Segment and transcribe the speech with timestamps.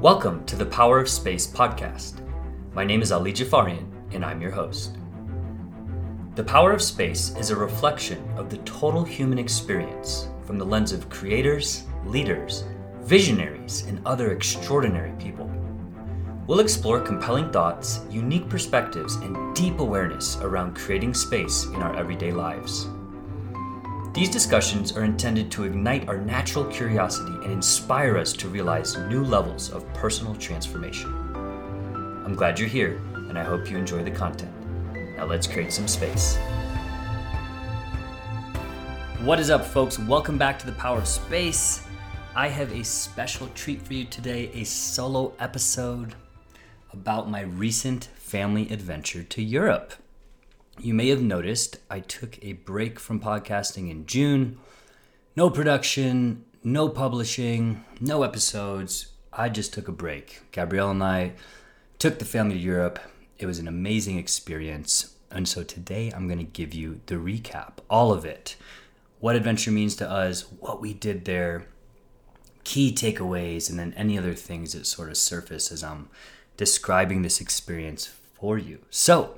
[0.00, 2.20] Welcome to the Power of Space podcast.
[2.72, 4.96] My name is Ali Jafarian, and I'm your host.
[6.36, 10.92] The Power of Space is a reflection of the total human experience from the lens
[10.92, 12.62] of creators, leaders,
[13.00, 15.50] visionaries, and other extraordinary people.
[16.46, 22.30] We'll explore compelling thoughts, unique perspectives, and deep awareness around creating space in our everyday
[22.30, 22.86] lives.
[24.18, 29.22] These discussions are intended to ignite our natural curiosity and inspire us to realize new
[29.22, 31.14] levels of personal transformation.
[32.26, 34.52] I'm glad you're here, and I hope you enjoy the content.
[35.16, 36.36] Now let's create some space.
[39.20, 40.00] What is up, folks?
[40.00, 41.86] Welcome back to the Power of Space.
[42.34, 46.16] I have a special treat for you today a solo episode
[46.92, 49.92] about my recent family adventure to Europe.
[50.80, 54.60] You may have noticed I took a break from podcasting in June.
[55.34, 59.08] No production, no publishing, no episodes.
[59.32, 60.40] I just took a break.
[60.52, 61.32] Gabrielle and I
[61.98, 63.00] took the family to Europe.
[63.40, 65.16] It was an amazing experience.
[65.32, 68.54] And so today I'm going to give you the recap, all of it.
[69.18, 71.66] What adventure means to us, what we did there,
[72.62, 76.08] key takeaways, and then any other things that sort of surface as I'm
[76.56, 78.78] describing this experience for you.
[78.90, 79.34] So,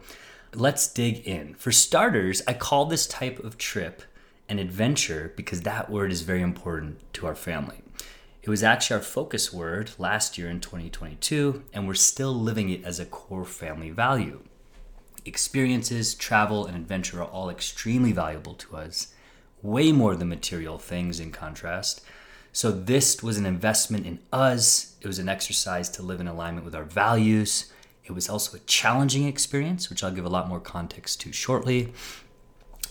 [0.55, 1.55] Let's dig in.
[1.55, 4.03] For starters, I call this type of trip
[4.49, 7.83] an adventure because that word is very important to our family.
[8.43, 12.85] It was actually our focus word last year in 2022, and we're still living it
[12.85, 14.41] as a core family value.
[15.25, 19.15] Experiences, travel, and adventure are all extremely valuable to us,
[19.63, 22.01] way more than material things in contrast.
[22.53, 24.97] So, this was an investment in us.
[25.01, 27.71] It was an exercise to live in alignment with our values
[28.11, 31.93] it was also a challenging experience, which I'll give a lot more context to shortly.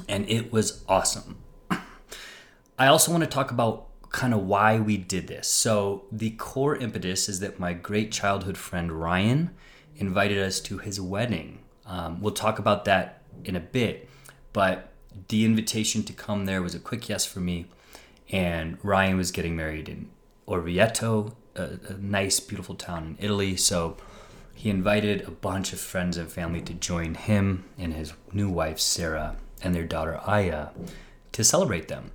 [0.08, 1.38] And it was awesome.
[1.70, 5.50] I also want to talk about kind of why we did this.
[5.50, 9.52] So, the core impetus is that my great childhood friend Ryan
[9.98, 11.60] invited us to his wedding.
[11.86, 14.10] Um, we'll talk about that in a bit,
[14.54, 14.94] but
[15.28, 17.66] the invitation to come there was a quick yes for me.
[18.32, 20.10] And Ryan was getting married in
[20.48, 23.58] Orvieto, a, a nice, beautiful town in Italy.
[23.58, 23.98] So,
[24.60, 28.78] he invited a bunch of friends and family to join him and his new wife,
[28.78, 30.68] Sarah, and their daughter, Aya,
[31.32, 32.12] to celebrate them.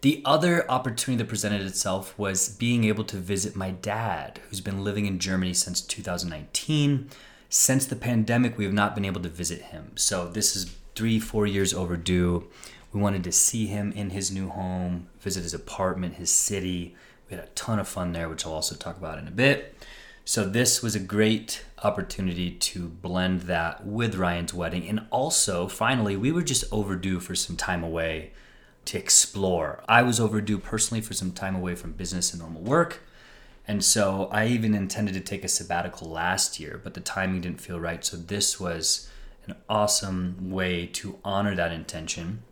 [0.00, 4.82] The other opportunity that presented itself was being able to visit my dad, who's been
[4.82, 7.08] living in Germany since 2019.
[7.48, 9.92] Since the pandemic, we have not been able to visit him.
[9.94, 12.48] So this is three, four years overdue.
[12.92, 16.96] We wanted to see him in his new home, visit his apartment, his city.
[17.28, 19.76] We had a ton of fun there, which I'll also talk about in a bit.
[20.30, 24.88] So this was a great opportunity to blend that with Ryan's wedding.
[24.88, 28.30] And also, finally, we were just overdue for some time away
[28.84, 29.82] to explore.
[29.88, 33.00] I was overdue personally for some time away from business and normal work.
[33.66, 37.60] And so I even intended to take a sabbatical last year, but the timing didn't
[37.60, 38.04] feel right.
[38.04, 39.10] So this was
[39.46, 42.44] an awesome way to honor that intention.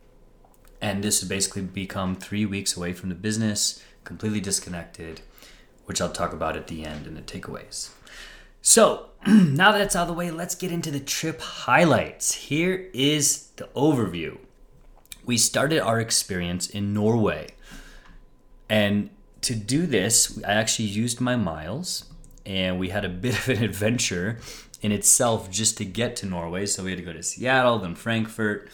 [0.80, 5.20] And this has basically become three weeks away from the business, completely disconnected
[5.88, 7.88] which I'll talk about at the end in the takeaways.
[8.60, 12.34] So, now that's out of the way, let's get into the trip highlights.
[12.34, 14.36] Here is the overview.
[15.24, 17.54] We started our experience in Norway.
[18.68, 19.08] And
[19.40, 22.04] to do this, I actually used my miles
[22.44, 24.40] and we had a bit of an adventure
[24.82, 26.66] in itself just to get to Norway.
[26.66, 28.68] So we had to go to Seattle, then Frankfurt,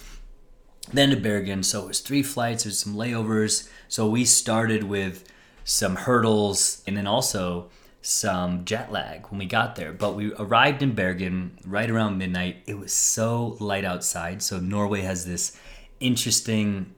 [0.93, 1.63] then to Bergen.
[1.63, 3.69] So it was three flights, there's some layovers.
[3.87, 5.25] So we started with
[5.65, 7.71] some hurdles, and then also
[8.03, 9.93] some jet lag when we got there.
[9.93, 12.59] But we arrived in Bergen right around midnight.
[12.67, 14.43] It was so light outside.
[14.43, 15.59] So Norway has this
[16.01, 16.95] interesting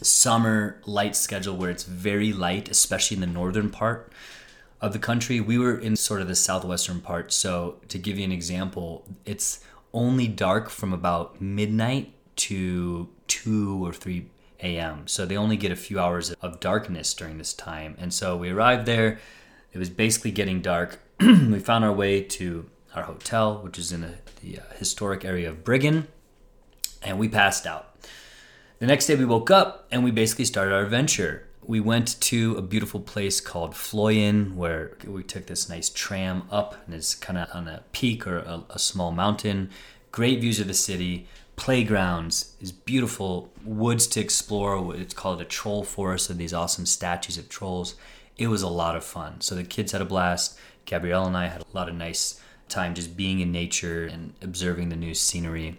[0.00, 4.12] summer light schedule where it's very light, especially in the northern part
[4.80, 5.40] of the country.
[5.40, 7.32] We were in sort of the southwestern part.
[7.32, 13.92] So to give you an example, it's only dark from about midnight to 2 or
[13.92, 14.26] 3
[14.62, 15.06] a.m.
[15.06, 17.96] So they only get a few hours of darkness during this time.
[17.98, 19.18] And so we arrived there.
[19.72, 21.00] It was basically getting dark.
[21.20, 24.00] we found our way to our hotel, which is in
[24.42, 26.06] the, uh, historic area of Bryggen,
[27.02, 27.96] and we passed out.
[28.78, 31.46] The next day we woke up and we basically started our adventure.
[31.62, 36.76] We went to a beautiful place called Floyen, where we took this nice tram up,
[36.86, 39.70] and it's kind of on a peak or a, a small mountain.
[40.12, 41.26] Great views of the city
[41.58, 44.94] playgrounds, these beautiful woods to explore.
[44.96, 47.96] It's called a troll forest of these awesome statues of trolls.
[48.38, 49.40] It was a lot of fun.
[49.40, 50.58] So the kids had a blast.
[50.86, 54.88] Gabrielle and I had a lot of nice time just being in nature and observing
[54.88, 55.78] the new scenery.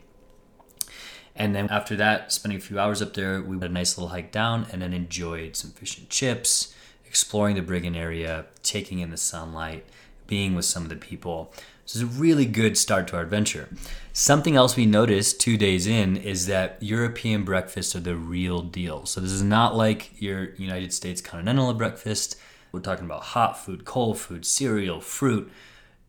[1.35, 4.09] And then after that, spending a few hours up there, we had a nice little
[4.09, 9.09] hike down and then enjoyed some fish and chips, exploring the Bergen area, taking in
[9.09, 9.85] the sunlight,
[10.27, 11.53] being with some of the people.
[11.89, 13.67] So it's a really good start to our adventure.
[14.13, 19.07] Something else we noticed two days in is that European breakfasts are the real deal.
[19.07, 22.35] So this is not like your United States continental breakfast.
[22.71, 25.51] We're talking about hot food, cold food, cereal, fruit,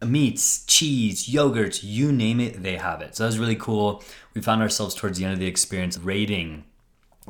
[0.04, 3.16] meats, cheese, yogurts, you name it, they have it.
[3.16, 4.04] So that was really cool.
[4.34, 6.64] We found ourselves towards the end of the experience rating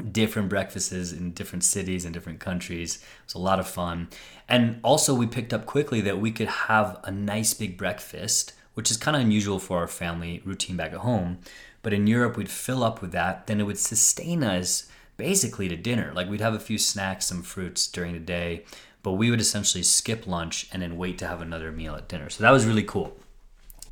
[0.01, 2.97] different breakfasts in different cities and different countries.
[2.97, 4.09] It was a lot of fun.
[4.49, 8.91] And also, we picked up quickly that we could have a nice big breakfast, which
[8.91, 11.39] is kind of unusual for our family routine back at home.
[11.83, 15.77] But in Europe, we'd fill up with that, then it would sustain us basically to
[15.77, 16.13] dinner.
[16.15, 18.65] Like we'd have a few snacks, some fruits during the day,
[19.03, 22.31] but we would essentially skip lunch and then wait to have another meal at dinner.
[22.31, 23.17] So that was really cool.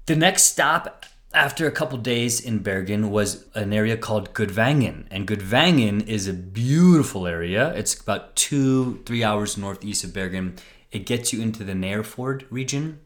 [0.07, 5.07] The next stop after a couple days in Bergen was an area called Gudvangen.
[5.11, 7.73] And Gudvangen is a beautiful area.
[7.75, 10.57] It's about two, three hours northeast of Bergen.
[10.91, 13.01] It gets you into the Nærfjord region,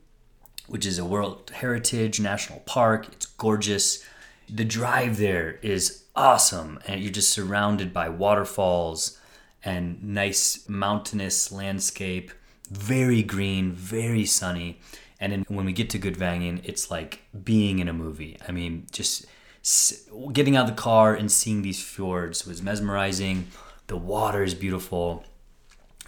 [0.69, 3.09] which is a World Heritage National Park.
[3.13, 4.05] It's gorgeous.
[4.49, 9.19] The drive there is awesome, and you're just surrounded by waterfalls
[9.65, 12.31] and nice mountainous landscape.
[12.71, 14.79] Very green, very sunny
[15.23, 18.37] and then when we get to Gudvangen, it's like being in a movie.
[18.49, 19.25] I mean, just
[20.33, 23.47] getting out of the car and seeing these fjords was mesmerizing.
[23.87, 25.25] The water is beautiful.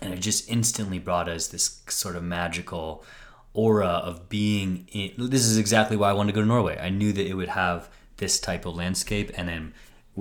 [0.02, 3.05] And it just instantly brought us this sort of magical
[3.52, 5.12] aura of being in.
[5.17, 6.76] This is exactly why I wanted to go to Norway.
[6.76, 9.31] I knew that it would have this type of landscape.
[9.37, 9.75] And then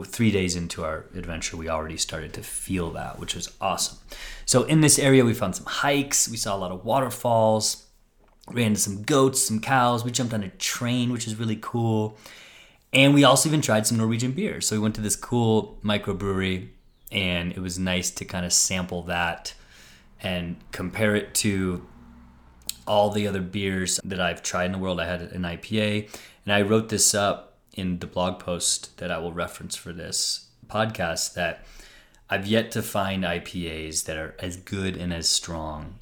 [0.05, 3.97] three days into our adventure, we already started to feel that, which was awesome.
[4.45, 6.29] So in this area, we found some hikes.
[6.29, 7.87] We saw a lot of waterfalls
[8.51, 10.03] ran into some goats, some cows.
[10.03, 12.17] We jumped on a train, which is really cool.
[12.91, 14.61] And we also even tried some Norwegian beer.
[14.61, 16.69] So we went to this cool microbrewery,
[17.11, 19.53] and it was nice to kind of sample that
[20.21, 21.85] and compare it to
[22.85, 24.99] all the other beers that I've tried in the world.
[24.99, 26.09] I had an IPA,
[26.45, 30.47] and I wrote this up in the blog post that I will reference for this
[30.67, 31.65] podcast that
[32.29, 35.95] I've yet to find IPAs that are as good and as strong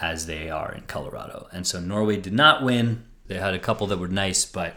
[0.00, 1.48] as they are in Colorado.
[1.52, 3.04] And so Norway did not win.
[3.26, 4.76] They had a couple that were nice, but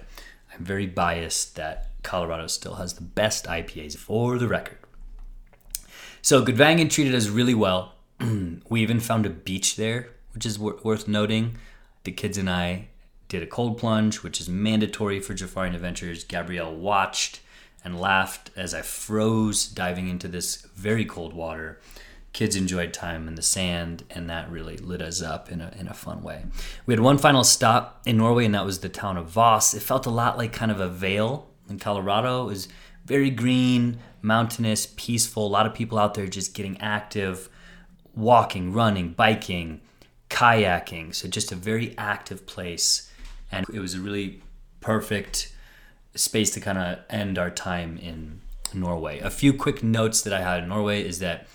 [0.54, 4.78] I'm very biased that Colorado still has the best IPAs for the record.
[6.22, 7.94] So Gudvangen treated us really well.
[8.70, 11.58] we even found a beach there, which is w- worth noting.
[12.04, 12.88] The kids and I
[13.28, 16.24] did a cold plunge, which is mandatory for Jafarian Adventures.
[16.24, 17.42] Gabrielle watched
[17.84, 21.80] and laughed as I froze diving into this very cold water
[22.34, 25.88] kids enjoyed time in the sand, and that really lit us up in a, in
[25.88, 26.46] a fun way.
[26.86, 29.74] We had one final stop in Norway, and that was the town of Voss.
[29.74, 32.44] It felt a lot like kind of a Vail in Colorado.
[32.44, 32.68] It was
[33.06, 35.46] very green, mountainous, peaceful.
[35.46, 37.50] A lot of people out there just getting active,
[38.16, 39.82] walking, running, biking,
[40.30, 41.14] kayaking.
[41.14, 43.12] So just a very active place,
[43.52, 44.42] and it was a really
[44.80, 45.54] perfect
[46.16, 48.42] space to kind of end our time in
[48.74, 49.20] Norway.
[49.20, 51.48] A few quick notes that I had in Norway is that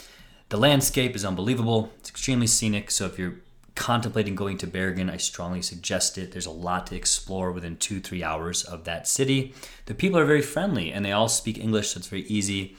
[0.48, 1.92] the landscape is unbelievable.
[1.98, 2.90] It's extremely scenic.
[2.90, 3.36] So if you're
[3.74, 6.32] contemplating going to Bergen, I strongly suggest it.
[6.32, 9.54] There's a lot to explore within two, three hours of that city.
[9.86, 12.76] The people are very friendly and they all speak English, so it's very easy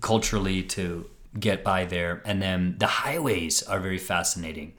[0.00, 1.08] culturally to
[1.38, 2.22] get by there.
[2.24, 4.74] And then the highways are very fascinating.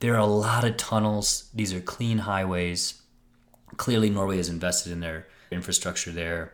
[0.00, 3.00] There are a lot of tunnels, these are clean highways.
[3.76, 6.52] Clearly, Norway has invested in their infrastructure there.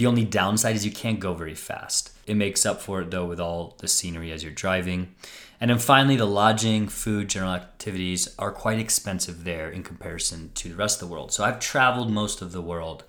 [0.00, 2.12] The only downside is you can't go very fast.
[2.26, 5.14] It makes up for it though with all the scenery as you're driving.
[5.60, 10.70] And then finally, the lodging, food, general activities are quite expensive there in comparison to
[10.70, 11.34] the rest of the world.
[11.34, 13.04] So I've traveled most of the world,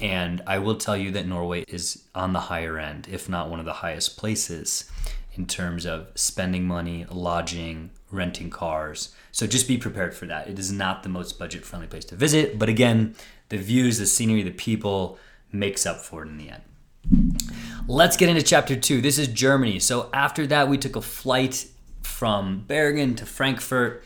[0.00, 3.60] and I will tell you that Norway is on the higher end, if not one
[3.60, 4.90] of the highest places
[5.34, 9.14] in terms of spending money, lodging, renting cars.
[9.30, 10.48] So just be prepared for that.
[10.48, 13.14] It is not the most budget friendly place to visit, but again,
[13.48, 15.20] the views, the scenery, the people,
[15.58, 16.62] makes up for it in the end.
[17.88, 19.00] Let's get into chapter two.
[19.00, 19.78] This is Germany.
[19.78, 21.68] So after that, we took a flight
[22.02, 24.04] from Bergen to Frankfurt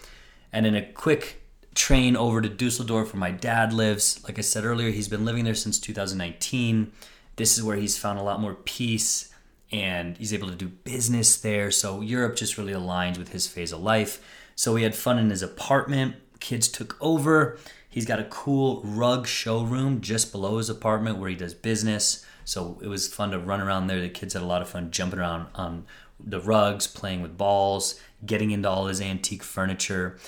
[0.52, 1.42] and then a quick
[1.74, 4.22] train over to Dusseldorf where my dad lives.
[4.24, 6.92] Like I said earlier, he's been living there since 2019.
[7.36, 9.32] This is where he's found a lot more peace
[9.72, 11.70] and he's able to do business there.
[11.70, 14.20] So Europe just really aligns with his phase of life.
[14.56, 16.16] So we had fun in his apartment.
[16.40, 17.58] Kids took over.
[17.90, 22.24] He's got a cool rug showroom just below his apartment where he does business.
[22.44, 24.00] So it was fun to run around there.
[24.00, 25.84] The kids had a lot of fun jumping around on
[26.18, 30.18] the rugs, playing with balls, getting into all his antique furniture.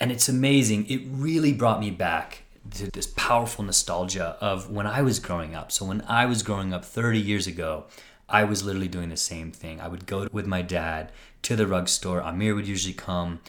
[0.00, 0.86] And it's amazing.
[0.90, 5.70] It really brought me back to this powerful nostalgia of when I was growing up.
[5.70, 7.84] So when I was growing up 30 years ago,
[8.28, 9.80] I was literally doing the same thing.
[9.80, 11.12] I would go with my dad
[11.42, 12.20] to the rug store.
[12.20, 13.40] Amir would usually come.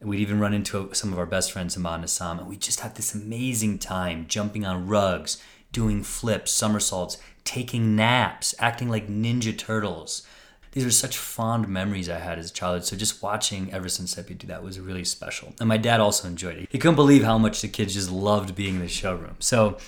[0.00, 2.96] We'd even run into some of our best friends in Assam, and we just had
[2.96, 10.26] this amazing time jumping on rugs, doing flips, somersaults, taking naps, acting like Ninja Turtles.
[10.72, 12.84] These are such fond memories I had as a child.
[12.84, 15.54] So just watching Everest and Seppi do that was really special.
[15.58, 16.68] And my dad also enjoyed it.
[16.70, 19.36] He couldn't believe how much the kids just loved being in the showroom.
[19.38, 19.78] So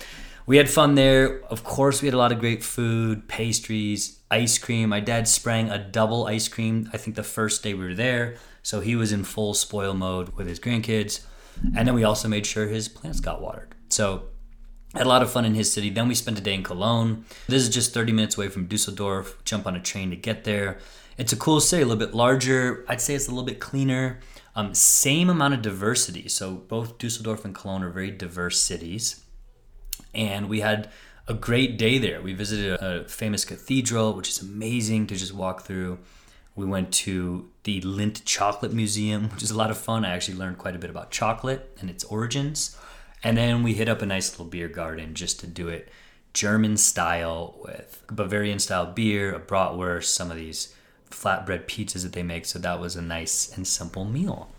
[0.47, 1.43] we had fun there.
[1.45, 4.89] Of course, we had a lot of great food, pastries, ice cream.
[4.89, 8.37] My dad sprang a double ice cream, I think the first day we were there.
[8.69, 11.21] So he was in full spoil mode with his grandkids.
[11.75, 13.73] And then we also made sure his plants got watered.
[13.89, 14.25] So
[14.93, 15.89] had a lot of fun in his city.
[15.89, 17.25] Then we spent a day in Cologne.
[17.47, 19.43] This is just 30 minutes away from Dusseldorf.
[19.43, 20.77] Jump on a train to get there.
[21.17, 22.85] It's a cool city, a little bit larger.
[22.87, 24.19] I'd say it's a little bit cleaner.
[24.55, 26.27] Um, same amount of diversity.
[26.27, 29.25] So both Dusseldorf and Cologne are very diverse cities.
[30.13, 30.91] And we had
[31.27, 32.21] a great day there.
[32.21, 35.97] We visited a famous cathedral, which is amazing to just walk through.
[36.59, 40.03] We went to the Lindt Chocolate Museum, which is a lot of fun.
[40.03, 42.77] I actually learned quite a bit about chocolate and its origins.
[43.23, 45.87] And then we hit up a nice little beer garden just to do it
[46.33, 50.75] German style with Bavarian style beer, a bratwurst, some of these
[51.09, 52.45] flatbread pizzas that they make.
[52.45, 54.51] So that was a nice and simple meal.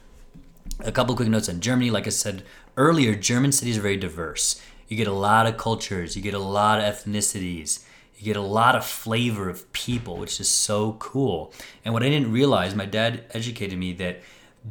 [0.78, 1.90] A couple quick notes on Germany.
[1.90, 2.44] Like I said
[2.78, 4.58] earlier, German cities are very diverse.
[4.88, 7.84] You get a lot of cultures, you get a lot of ethnicities,
[8.20, 11.54] you get a lot of flavor of people, which is so cool.
[11.84, 14.20] And what I didn't realize, my dad educated me that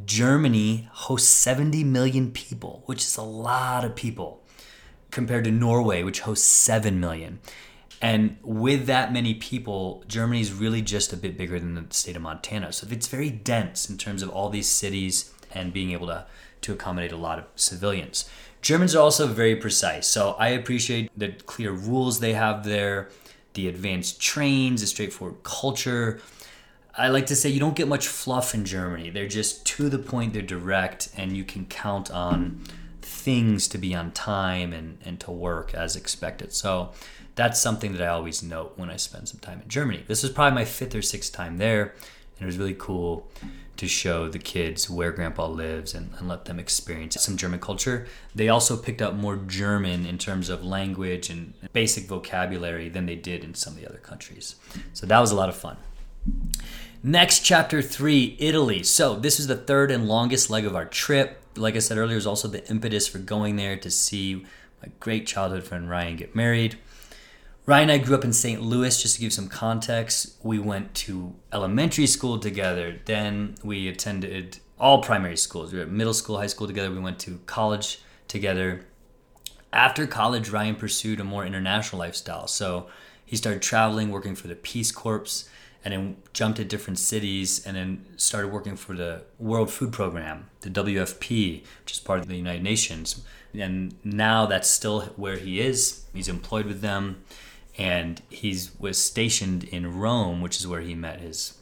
[0.06, 4.44] Germany hosts 70 million people, which is a lot of people
[5.10, 7.40] compared to Norway, which hosts 7 million.
[8.00, 12.14] And with that many people, Germany is really just a bit bigger than the state
[12.14, 12.72] of Montana.
[12.72, 16.24] So it's very dense in terms of all these cities and being able to,
[16.60, 18.30] to accommodate a lot of civilians.
[18.62, 20.06] Germans are also very precise.
[20.06, 23.10] So I appreciate the clear rules they have there,
[23.54, 26.20] the advanced trains, the straightforward culture
[26.96, 29.10] I like to say you don't get much fluff in Germany.
[29.10, 32.60] They're just to the point, they're direct, and you can count on
[33.00, 36.52] things to be on time and, and to work as expected.
[36.52, 36.90] So
[37.36, 40.04] that's something that I always note when I spend some time in Germany.
[40.06, 43.28] This is probably my fifth or sixth time there, and it was really cool
[43.80, 48.06] to show the kids where grandpa lives and, and let them experience some German culture.
[48.34, 53.16] They also picked up more German in terms of language and basic vocabulary than they
[53.16, 54.56] did in some of the other countries.
[54.92, 55.78] So that was a lot of fun.
[57.02, 58.82] Next, chapter three, Italy.
[58.82, 61.42] So, this is the third and longest leg of our trip.
[61.56, 64.44] Like I said earlier, is also the impetus for going there to see
[64.82, 66.76] my great childhood friend Ryan get married.
[67.66, 68.62] Ryan and I grew up in St.
[68.62, 70.36] Louis, just to give some context.
[70.42, 75.72] We went to elementary school together, then we attended all primary schools.
[75.72, 78.86] We were at middle school, high school together, we went to college together.
[79.72, 82.48] After college, Ryan pursued a more international lifestyle.
[82.48, 82.88] So
[83.24, 85.44] he started traveling, working for the Peace Corps
[85.84, 90.50] and then jumped to different cities and then started working for the World Food Program,
[90.60, 93.22] the WFP, which is part of the United Nations.
[93.54, 96.04] And now that's still where he is.
[96.12, 97.22] He's employed with them
[97.80, 101.56] and he was stationed in Rome, which is where he met his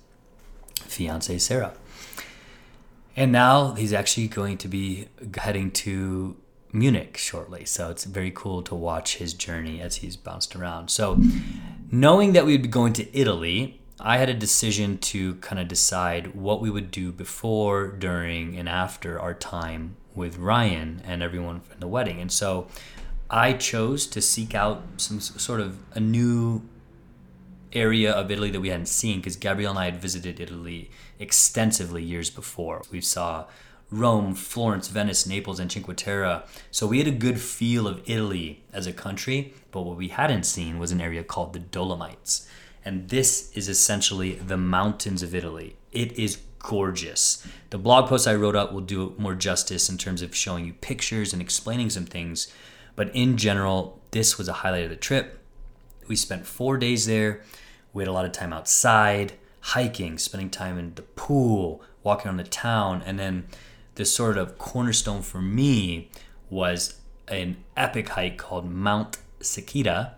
[0.81, 1.75] fiancee Sarah.
[3.15, 6.37] And now he's actually going to be heading to
[6.73, 7.65] Munich shortly.
[7.65, 10.91] So it's very cool to watch his journey as he's bounced around.
[10.91, 11.21] So,
[11.91, 16.35] knowing that we'd be going to Italy, I had a decision to kind of decide
[16.35, 21.81] what we would do before, during, and after our time with Ryan and everyone in
[21.81, 22.21] the wedding.
[22.21, 22.69] And so
[23.31, 26.63] I chose to seek out some sort of a new
[27.73, 32.03] area of Italy that we hadn't seen because Gabrielle and I had visited Italy extensively
[32.03, 32.83] years before.
[32.91, 33.47] We saw
[33.91, 36.45] Rome, Florence, Venice, Naples, and Cinque Terre.
[36.71, 40.45] So we had a good feel of Italy as a country, but what we hadn't
[40.45, 42.49] seen was an area called the Dolomites.
[42.85, 45.77] And this is essentially the mountains of Italy.
[45.93, 47.47] It is gorgeous.
[47.71, 50.73] The blog post I wrote up will do more justice in terms of showing you
[50.75, 52.53] pictures and explaining some things.
[52.99, 55.39] But in general, this was a highlight of the trip.
[56.09, 57.43] We spent four days there.
[57.93, 62.39] We had a lot of time outside, hiking, spending time in the pool, walking around
[62.39, 63.05] the town.
[63.07, 63.47] And then
[63.95, 66.11] the sort of cornerstone for me
[66.51, 70.15] was an epic hike called Mount Seceda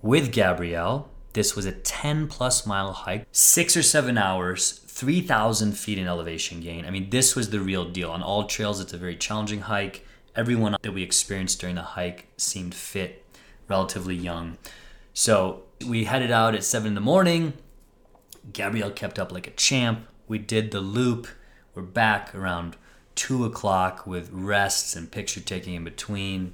[0.00, 5.98] with Gabrielle this was a 10 plus mile hike, six or seven hours, 3,000 feet
[5.98, 6.84] in elevation gain.
[6.84, 8.10] I mean, this was the real deal.
[8.10, 10.04] On AllTrails, it's a very challenging hike.
[10.38, 13.24] Everyone that we experienced during the hike seemed fit,
[13.66, 14.56] relatively young.
[15.12, 17.54] So we headed out at 7 in the morning.
[18.52, 20.06] Gabrielle kept up like a champ.
[20.28, 21.26] We did the loop.
[21.74, 22.76] We're back around
[23.16, 26.52] 2 o'clock with rests and picture taking in between.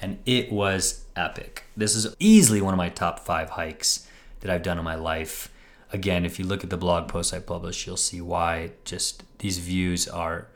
[0.00, 1.62] And it was epic.
[1.76, 4.08] This is easily one of my top five hikes
[4.40, 5.48] that I've done in my life.
[5.92, 9.58] Again, if you look at the blog post I published, you'll see why just these
[9.58, 10.48] views are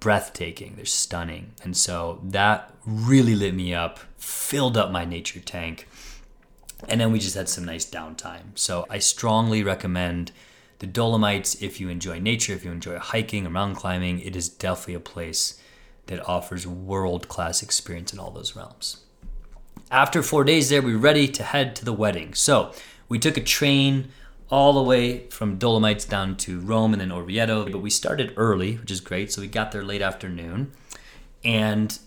[0.00, 0.74] breathtaking.
[0.76, 1.52] They're stunning.
[1.62, 5.88] And so that really lit me up, filled up my nature tank.
[6.88, 8.56] And then we just had some nice downtime.
[8.56, 10.32] So I strongly recommend
[10.78, 14.20] the Dolomites if you enjoy nature, if you enjoy hiking or mountain climbing.
[14.20, 15.60] It is definitely a place
[16.06, 18.98] that offers world class experience in all those realms.
[19.90, 22.34] After four days there, we were ready to head to the wedding.
[22.34, 22.72] So
[23.08, 24.08] we took a train
[24.50, 27.70] all the way from Dolomites down to Rome and then Orvieto.
[27.70, 29.32] But we started early, which is great.
[29.32, 30.72] So we got there late afternoon.
[31.44, 31.98] And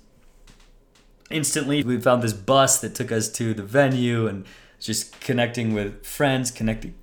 [1.29, 4.45] instantly we found this bus that took us to the venue and
[4.79, 6.95] just connecting with friends, connecting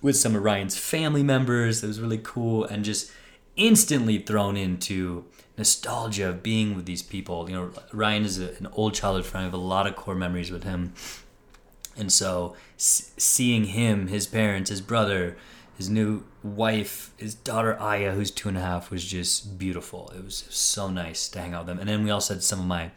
[0.00, 1.82] with some of Ryan's family members.
[1.82, 3.10] It was really cool and just
[3.56, 5.24] instantly thrown into
[5.58, 7.48] nostalgia of being with these people.
[7.48, 9.42] You know, Ryan is a, an old childhood friend.
[9.42, 10.92] I have a lot of core memories with him.
[11.98, 15.36] And so seeing him, his parents, his brother,
[15.76, 20.12] his new wife, his daughter Aya, who's two and a half, was just beautiful.
[20.16, 21.78] It was so nice to hang out with them.
[21.78, 22.90] And then we also had some of my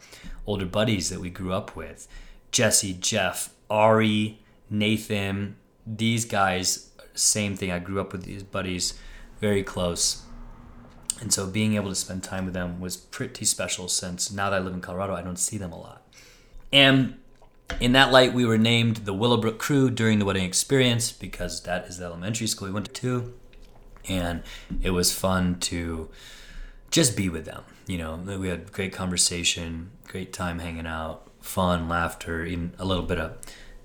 [0.46, 2.08] older buddies that we grew up with
[2.52, 5.56] Jesse, Jeff, Ari, Nathan.
[5.86, 7.70] These guys, same thing.
[7.70, 8.98] I grew up with these buddies,
[9.40, 10.22] very close.
[11.20, 14.56] And so being able to spend time with them was pretty special since now that
[14.56, 16.02] I live in Colorado, I don't see them a lot.
[16.72, 17.19] And
[17.78, 21.86] in that light, we were named the Willowbrook crew during the wedding experience because that
[21.86, 23.34] is the elementary school we went to.
[24.08, 24.42] And
[24.82, 26.08] it was fun to
[26.90, 27.62] just be with them.
[27.86, 33.04] You know, we had great conversation, great time hanging out, fun, laughter, even a little
[33.04, 33.36] bit of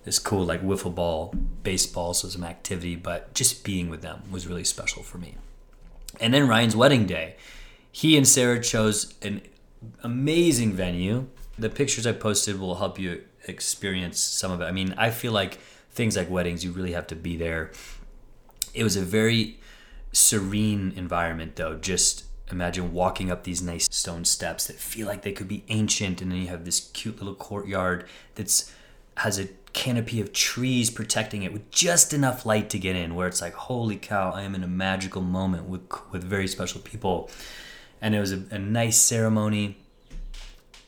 [0.04, 4.48] this cool like wiffle ball, baseball, so some activity, but just being with them was
[4.48, 5.36] really special for me.
[6.20, 7.36] And then Ryan's wedding day.
[7.92, 9.42] He and Sarah chose an
[10.04, 11.28] amazing venue.
[11.58, 14.66] The pictures I posted will help you experience some of it.
[14.66, 15.60] I mean, I feel like
[15.92, 17.72] things like weddings, you really have to be there.
[18.74, 19.60] It was a very
[20.12, 21.76] serene environment, though.
[21.76, 26.22] Just imagine walking up these nice stone steps that feel like they could be ancient,
[26.22, 28.72] and then you have this cute little courtyard that's
[29.18, 33.28] has a canopy of trees protecting it with just enough light to get in where
[33.28, 37.30] it's like holy cow i am in a magical moment with with very special people
[38.02, 39.78] and it was a, a nice ceremony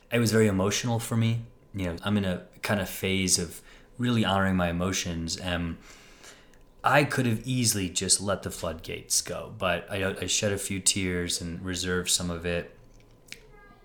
[0.10, 1.42] it was very emotional for me
[1.74, 3.62] you know i'm in a kind of phase of
[3.98, 5.78] really honoring my emotions and
[6.84, 10.80] I could have easily just let the floodgates go, but I, I shed a few
[10.80, 12.78] tears and reserved some of it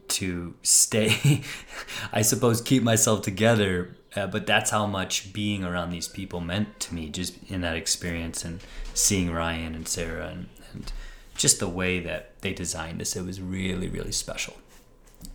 [0.09, 1.43] to stay,
[2.13, 3.97] I suppose, keep myself together.
[4.15, 7.77] Uh, but that's how much being around these people meant to me, just in that
[7.77, 8.61] experience and
[8.95, 10.93] seeing Ryan and Sarah and, and
[11.35, 13.17] just the way that they designed this.
[13.17, 14.55] It was really, really special.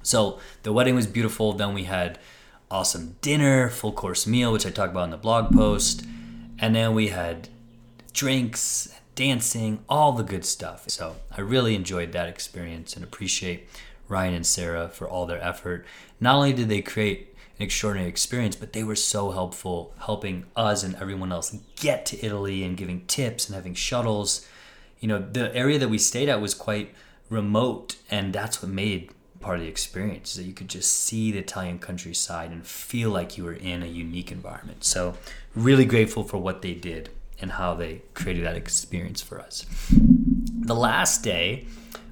[0.03, 1.53] So the wedding was beautiful.
[1.53, 2.19] Then we had
[2.69, 6.05] awesome dinner, full course meal, which I talked about in the blog post.
[6.59, 7.49] And then we had
[8.13, 10.89] drinks, dancing, all the good stuff.
[10.89, 13.67] So I really enjoyed that experience and appreciate
[14.07, 15.85] Ryan and Sarah for all their effort.
[16.19, 20.83] Not only did they create an extraordinary experience, but they were so helpful helping us
[20.83, 24.47] and everyone else get to Italy and giving tips and having shuttles.
[24.99, 26.93] You know, the area that we stayed at was quite
[27.29, 31.31] remote, and that's what made part of the experience is that you could just see
[31.31, 34.83] the Italian countryside and feel like you were in a unique environment.
[34.83, 35.15] So,
[35.55, 39.65] really grateful for what they did and how they created that experience for us.
[39.91, 41.65] The last day,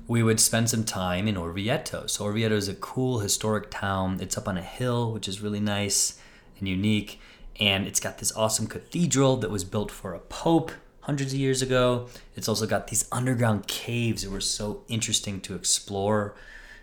[0.07, 2.07] we would spend some time in Orvieto.
[2.09, 4.19] So Orvieto is a cool historic town.
[4.21, 6.19] It's up on a hill, which is really nice
[6.59, 7.19] and unique.
[7.59, 11.61] And it's got this awesome cathedral that was built for a pope hundreds of years
[11.61, 12.07] ago.
[12.35, 16.35] It's also got these underground caves that were so interesting to explore.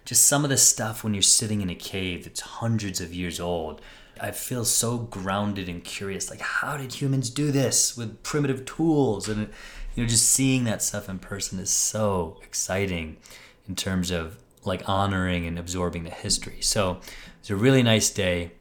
[0.05, 3.38] Just some of the stuff when you're sitting in a cave that's hundreds of years
[3.38, 3.81] old.
[4.21, 6.31] I feel so grounded and curious.
[6.31, 9.29] Like, how did humans do this with primitive tools?
[9.29, 9.49] And
[9.95, 13.17] you know, just seeing that stuff in person is so exciting
[13.69, 16.59] in terms of like honoring and absorbing the history.
[16.61, 17.01] So
[17.41, 18.53] it's a really nice day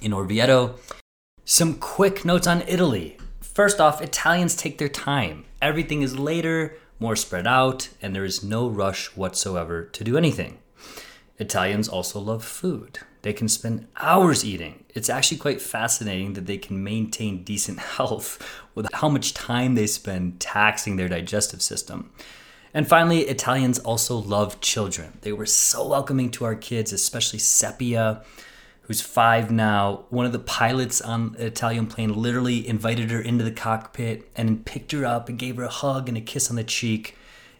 [0.00, 0.78] in Orvieto.
[1.44, 3.18] Some quick notes on Italy.
[3.40, 5.44] First off, Italians take their time.
[5.62, 10.58] Everything is later, more spread out, and there is no rush whatsoever to do anything.
[11.38, 13.00] Italians also love food.
[13.22, 14.84] They can spend hours eating.
[14.90, 18.38] It's actually quite fascinating that they can maintain decent health
[18.74, 22.12] with how much time they spend taxing their digestive system.
[22.72, 25.18] And finally, Italians also love children.
[25.22, 27.96] They were so welcoming to our kids, especially Seppi,
[28.84, 30.04] who's five now.
[30.10, 34.64] One of the pilots on an Italian plane literally invited her into the cockpit and
[34.64, 37.16] picked her up and gave her a hug and a kiss on the cheek.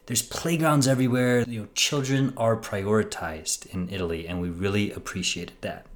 [0.06, 1.40] There's playgrounds everywhere.
[1.40, 5.86] You know, children are prioritized in Italy, and we really appreciated that.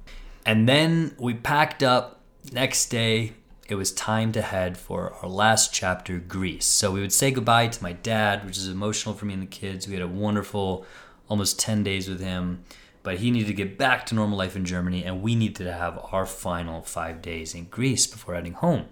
[0.45, 3.33] And then we packed up next day
[3.69, 6.65] it was time to head for our last chapter, Greece.
[6.65, 9.47] So we would say goodbye to my dad, which is emotional for me and the
[9.47, 9.87] kids.
[9.87, 10.85] We had a wonderful
[11.27, 12.63] almost 10 days with him,
[13.03, 15.73] but he needed to get back to normal life in Germany, and we needed to
[15.73, 18.85] have our final five days in Greece before heading home.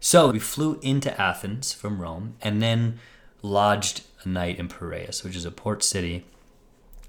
[0.00, 2.98] So we flew into Athens from Rome and then
[3.42, 6.24] lodged a night in Piraeus, which is a port city.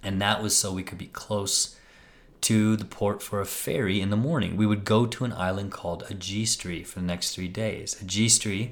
[0.03, 1.77] And that was so we could be close
[2.41, 4.55] to the port for a ferry in the morning.
[4.55, 7.95] We would go to an island called Agistri for the next three days.
[8.01, 8.71] Agistri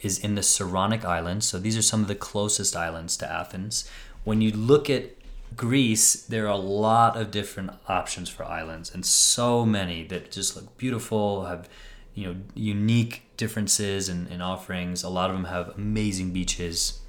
[0.00, 3.88] is in the Saronic Islands, so these are some of the closest islands to Athens.
[4.24, 5.15] When you look at
[5.56, 10.54] Greece, there are a lot of different options for islands, and so many that just
[10.54, 11.68] look beautiful, have
[12.14, 15.02] you know unique differences and, and offerings.
[15.02, 17.00] A lot of them have amazing beaches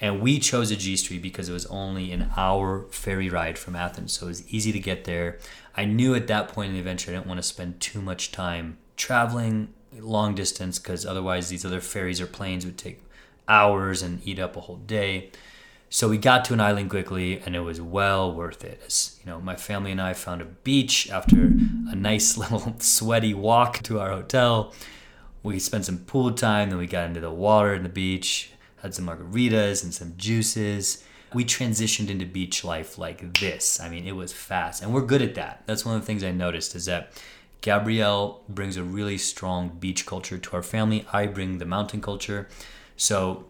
[0.00, 4.26] and we chose Agistri because it was only an hour ferry ride from Athens, so
[4.26, 5.38] it was easy to get there.
[5.74, 8.30] I knew at that point in the adventure I didn't want to spend too much
[8.30, 13.00] time traveling long distance because otherwise these other ferries or planes would take
[13.48, 15.30] hours and eat up a whole day.
[15.88, 18.82] So we got to an island quickly and it was well worth it.
[18.84, 23.34] As, you know, my family and I found a beach after a nice little sweaty
[23.34, 24.74] walk to our hotel.
[25.42, 28.50] We spent some pool time, then we got into the water in the beach
[28.86, 31.04] had some margaritas and some juices.
[31.34, 33.80] We transitioned into beach life like this.
[33.80, 35.62] I mean, it was fast, and we're good at that.
[35.66, 37.12] That's one of the things I noticed is that
[37.60, 41.04] Gabrielle brings a really strong beach culture to our family.
[41.12, 42.48] I bring the mountain culture.
[42.96, 43.46] So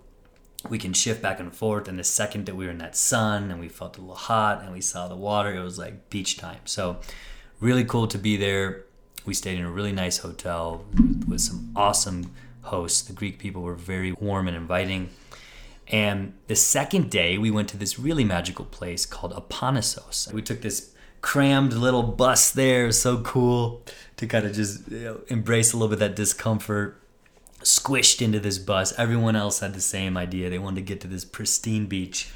[0.69, 1.89] we can shift back and forth.
[1.89, 4.63] And the second that we were in that sun and we felt a little hot
[4.63, 6.61] and we saw the water, it was like beach time.
[6.65, 6.99] So,
[7.61, 8.85] really cool to be there.
[9.25, 10.85] We stayed in a really nice hotel
[11.27, 13.03] with some awesome hosts.
[13.03, 15.11] The Greek people were very warm and inviting.
[15.89, 20.33] And the second day, we went to this really magical place called Aponissos.
[20.33, 22.93] We took this crammed little bus there.
[22.93, 23.83] So cool
[24.17, 27.01] to kind of just you know, embrace a little bit that discomfort.
[27.63, 28.97] Squished into this bus.
[28.99, 30.51] Everyone else had the same idea.
[30.51, 32.31] They wanted to get to this pristine beach.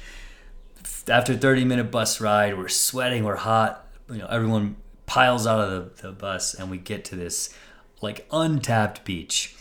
[1.07, 3.87] After 30 minute bus ride, we're sweating, we're hot.
[4.09, 7.53] You know, everyone piles out of the, the bus, and we get to this
[8.01, 9.55] like untapped beach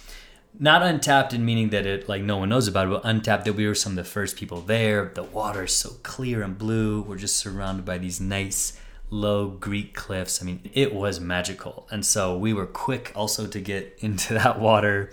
[0.58, 3.54] not untapped in meaning that it like no one knows about it, but untapped that
[3.54, 5.12] we were some of the first people there.
[5.14, 7.02] The water is so clear and blue.
[7.02, 8.78] We're just surrounded by these nice
[9.10, 10.42] low Greek cliffs.
[10.42, 11.86] I mean, it was magical.
[11.90, 15.10] And so we were quick also to get into that water.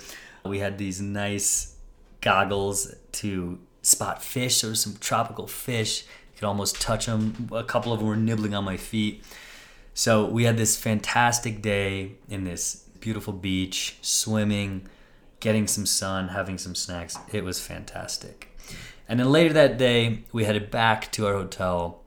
[0.48, 1.76] We had these nice
[2.22, 4.62] goggles to spot fish.
[4.62, 6.04] There was some tropical fish.
[6.04, 7.50] You could almost touch them.
[7.52, 9.24] A couple of them were nibbling on my feet.
[9.94, 14.88] So we had this fantastic day in this beautiful beach, swimming
[15.40, 17.18] getting some sun, having some snacks.
[17.32, 18.56] It was fantastic.
[19.08, 22.02] And then later that day, we headed back to our hotel,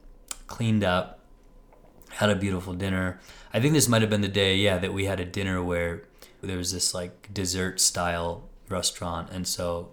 [0.46, 1.20] cleaned up,
[2.11, 3.20] had a beautiful dinner.
[3.55, 6.03] I think this might have been the day, yeah, that we had a dinner where
[6.42, 9.31] there was this like dessert style restaurant.
[9.31, 9.90] And so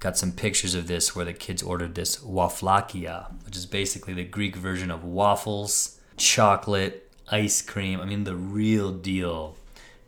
[0.00, 4.24] got some pictures of this where the kids ordered this waflakia, which is basically the
[4.24, 8.00] Greek version of waffles, chocolate, ice cream.
[8.00, 9.56] I mean, the real deal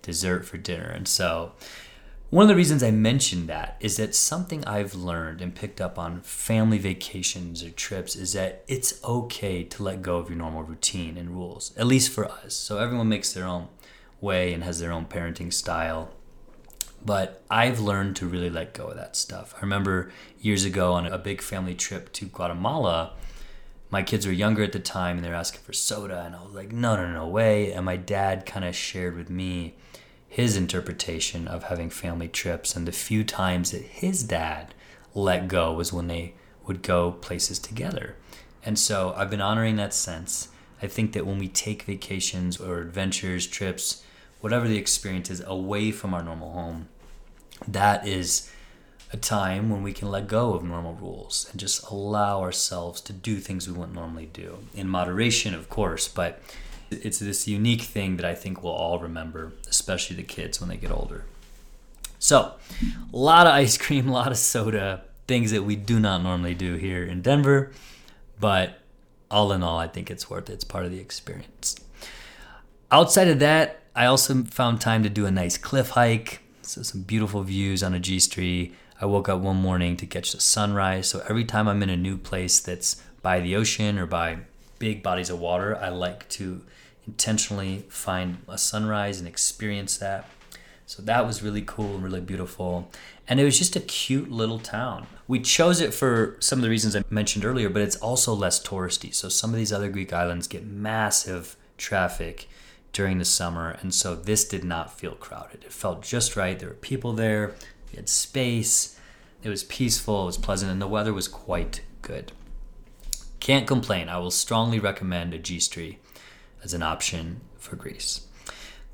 [0.03, 0.89] dessert for dinner.
[0.89, 1.53] And so
[2.31, 5.99] one of the reasons I mentioned that is that something I've learned and picked up
[5.99, 10.63] on family vacations or trips is that it's okay to let go of your normal
[10.63, 12.55] routine and rules, at least for us.
[12.55, 13.67] So everyone makes their own
[14.21, 16.11] way and has their own parenting style.
[17.05, 19.55] But I've learned to really let go of that stuff.
[19.57, 23.15] I remember years ago on a big family trip to Guatemala,
[23.91, 26.43] my kids were younger at the time and they were asking for soda, and I
[26.45, 27.73] was like, no, no, no way.
[27.73, 29.75] And my dad kind of shared with me
[30.29, 34.75] his interpretation of having family trips and the few times that his dad
[35.13, 36.35] let go was when they
[36.67, 38.15] would go places together.
[38.65, 40.49] And so I've been honoring that sense.
[40.81, 44.05] I think that when we take vacations or adventures, trips,
[44.41, 46.89] whatever the experience is away from our normal home,
[47.67, 48.51] that is
[49.13, 53.13] a time when we can let go of normal rules and just allow ourselves to
[53.13, 54.59] do things we wouldn't normally do.
[54.75, 56.41] In moderation, of course, but
[56.91, 60.77] it's this unique thing that I think we'll all remember, especially the kids when they
[60.77, 61.25] get older.
[62.19, 62.55] So,
[63.13, 66.55] a lot of ice cream, a lot of soda, things that we do not normally
[66.55, 67.73] do here in Denver,
[68.39, 68.79] but
[69.31, 70.55] all in all, I think it's worth it.
[70.55, 71.77] It's part of the experience.
[72.91, 76.41] Outside of that, I also found time to do a nice cliff hike.
[76.63, 78.73] So, some beautiful views on Agistri.
[79.01, 81.09] I woke up one morning to catch the sunrise.
[81.09, 84.39] So, every time I'm in a new place that's by the ocean or by
[84.79, 86.63] big bodies of water, I like to
[87.07, 90.27] intentionally find a sunrise and experience that.
[90.87, 92.91] So that was really cool and really beautiful.
[93.29, 95.07] And it was just a cute little town.
[95.29, 98.61] We chose it for some of the reasons I mentioned earlier, but it's also less
[98.61, 99.15] touristy.
[99.15, 102.49] So some of these other Greek islands get massive traffic
[102.93, 105.65] during the summer, and so this did not feel crowded.
[105.65, 106.59] It felt just right.
[106.59, 107.55] There were people there,
[107.91, 108.99] we had space,
[109.43, 112.33] it was peaceful, it was pleasant, and the weather was quite good.
[113.39, 114.09] Can't complain.
[114.09, 115.97] I will strongly recommend Agistri
[116.63, 118.27] as an option for Greece.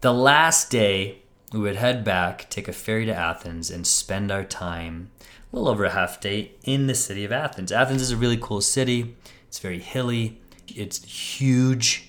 [0.03, 4.45] The last day, we would head back, take a ferry to Athens, and spend our
[4.45, 5.11] time,
[5.53, 7.73] a little over a half day, in the city of Athens.
[7.73, 9.17] Athens is a really cool city.
[9.49, 10.41] It's very hilly.
[10.69, 12.06] It's huge.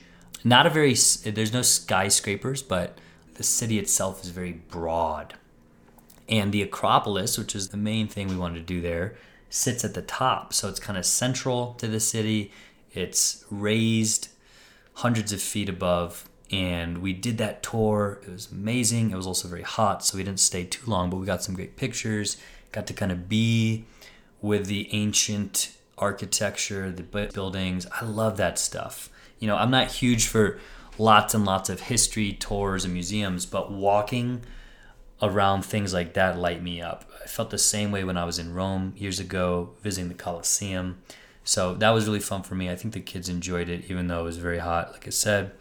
[0.48, 2.98] Not a very, there's no skyscrapers, but
[3.34, 5.34] the city itself is very broad.
[6.30, 9.16] And the Acropolis, which is the main thing we wanted to do there,
[9.50, 10.54] sits at the top.
[10.54, 12.54] So it's kind of central to the city.
[12.94, 14.30] It's raised
[14.94, 16.30] hundreds of feet above.
[16.50, 18.22] And we did that tour.
[18.26, 19.12] It was amazing.
[19.12, 21.56] It was also very hot, so we didn't stay too long, but we got some
[21.56, 22.38] great pictures.
[22.72, 23.84] Got to kind of be
[24.42, 27.86] with the ancient architecture, the buildings.
[28.00, 29.10] I love that stuff.
[29.40, 30.60] You know, I'm not huge for
[30.98, 34.42] lots and lots of history tours and museums, but walking
[35.22, 37.10] around things like that light me up.
[37.24, 41.00] I felt the same way when I was in Rome years ago visiting the Colosseum.
[41.44, 42.70] So that was really fun for me.
[42.70, 45.52] I think the kids enjoyed it, even though it was very hot, like I said.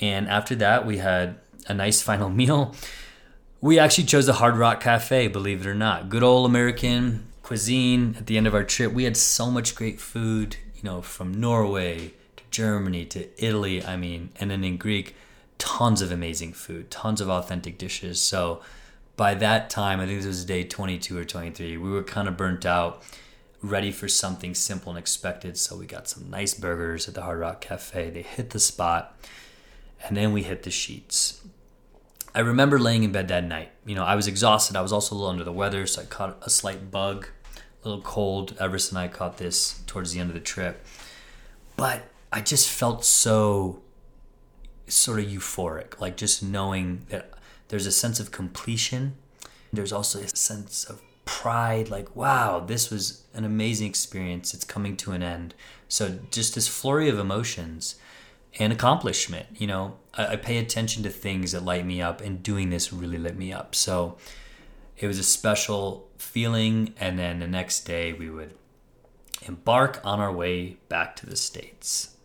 [0.00, 2.74] And after that, we had a nice final meal.
[3.60, 6.08] We actually chose the Hard Rock Cafe, believe it or not.
[6.08, 8.92] Good old American cuisine at the end of our trip.
[8.92, 12.12] We had so much great food, you know, from Norway
[12.50, 13.84] Germany to Italy.
[13.84, 15.14] I mean, and then in Greek,
[15.58, 18.20] tons of amazing food, tons of authentic dishes.
[18.20, 18.62] So
[19.16, 22.36] by that time, I think this was day 22 or 23, we were kind of
[22.36, 23.02] burnt out,
[23.60, 25.58] ready for something simple and expected.
[25.58, 28.10] So we got some nice burgers at the Hard Rock Cafe.
[28.10, 29.18] They hit the spot,
[30.06, 31.42] and then we hit the sheets.
[32.34, 33.72] I remember laying in bed that night.
[33.84, 34.76] You know, I was exhausted.
[34.76, 37.26] I was also a little under the weather, so I caught a slight bug
[37.82, 38.56] a little cold.
[38.60, 40.84] Everest and I caught this towards the end of the trip.
[41.76, 43.82] But I just felt so
[44.86, 47.32] sort of euphoric, like just knowing that
[47.68, 49.16] there's a sense of completion.
[49.72, 54.54] There's also a sense of pride, like, wow, this was an amazing experience.
[54.54, 55.54] It's coming to an end.
[55.88, 57.96] So just this flurry of emotions
[58.58, 59.46] and accomplishment.
[59.56, 62.92] You know, I, I pay attention to things that light me up, and doing this
[62.92, 63.74] really lit me up.
[63.74, 64.16] So
[64.96, 66.94] it was a special feeling.
[66.98, 68.54] And then the next day, we would
[69.46, 72.16] embark on our way back to the States.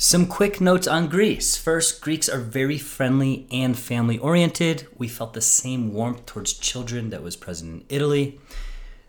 [0.00, 1.56] Some quick notes on Greece.
[1.56, 4.86] First, Greeks are very friendly and family oriented.
[4.96, 8.38] We felt the same warmth towards children that was present in Italy.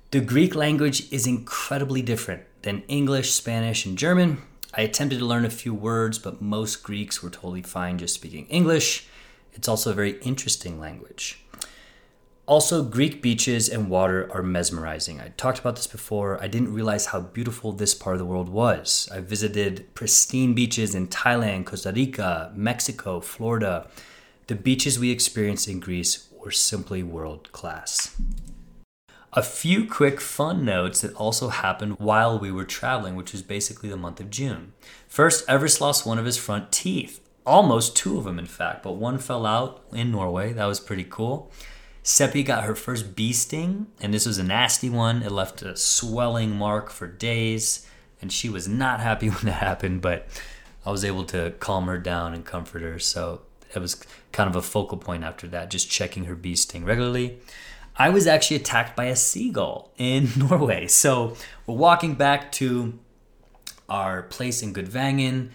[0.09, 4.41] The Greek language is incredibly different than English, Spanish, and German.
[4.73, 8.47] I attempted to learn a few words, but most Greeks were totally fine just speaking
[8.47, 9.07] English.
[9.53, 11.45] It's also a very interesting language.
[12.49, 15.21] Also, Greek beaches and water are mesmerizing.
[15.21, 16.41] I talked about this before.
[16.41, 19.07] I didn't realize how beautiful this part of the world was.
[19.13, 23.87] I visited pristine beaches in Thailand, Costa Rica, Mexico, Florida.
[24.47, 28.19] The beaches we experienced in Greece were simply world class.
[29.31, 33.89] A few quick fun notes that also happened while we were traveling, which was basically
[33.89, 34.73] the month of June.
[35.07, 37.21] First, Everest lost one of his front teeth.
[37.45, 40.51] Almost two of them, in fact, but one fell out in Norway.
[40.51, 41.51] That was pretty cool.
[42.09, 45.21] Seppi got her first bee sting, and this was a nasty one.
[45.21, 47.85] It left a swelling mark for days,
[48.19, 50.27] and she was not happy when that happened, but
[50.87, 52.97] I was able to calm her down and comfort her.
[52.97, 53.43] So
[53.75, 57.37] it was kind of a focal point after that, just checking her bee sting regularly.
[57.95, 60.87] I was actually attacked by a seagull in Norway.
[60.87, 62.97] So we're walking back to
[63.87, 65.49] our place in Gudvangen,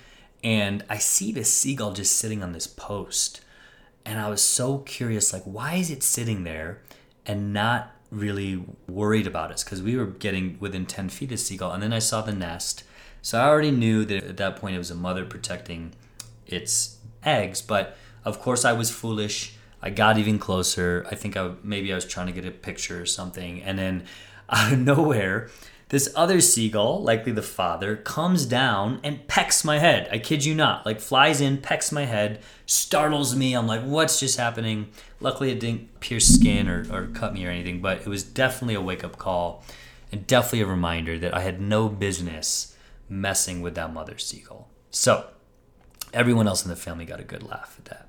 [0.45, 3.41] and I see this seagull just sitting on this post
[4.05, 6.83] and I was so curious, like, why is it sitting there
[7.25, 9.65] and not really worried about us?
[9.65, 11.73] Because we were getting within 10 feet of seagull.
[11.73, 12.85] And then I saw the nest.
[13.23, 15.93] So I already knew that at that point it was a mother protecting
[16.47, 17.63] its eggs.
[17.63, 19.55] But of course, I was foolish.
[19.81, 21.07] I got even closer.
[21.11, 23.63] I think I maybe I was trying to get a picture or something.
[23.63, 24.05] And then
[24.51, 25.49] out of nowhere,
[25.95, 30.09] this other seagull, likely the father, comes down and pecks my head.
[30.11, 30.85] I kid you not.
[30.85, 33.55] Like flies in, pecks my head, startles me.
[33.55, 34.89] I'm like, what's just happening?
[35.21, 38.75] Luckily, it didn't pierce skin or, or cut me or anything, but it was definitely
[38.75, 39.63] a wake up call
[40.11, 42.77] and definitely a reminder that I had no business
[43.09, 44.69] messing with that mother seagull.
[44.91, 45.29] So,
[46.13, 48.09] everyone else in the family got a good laugh at that.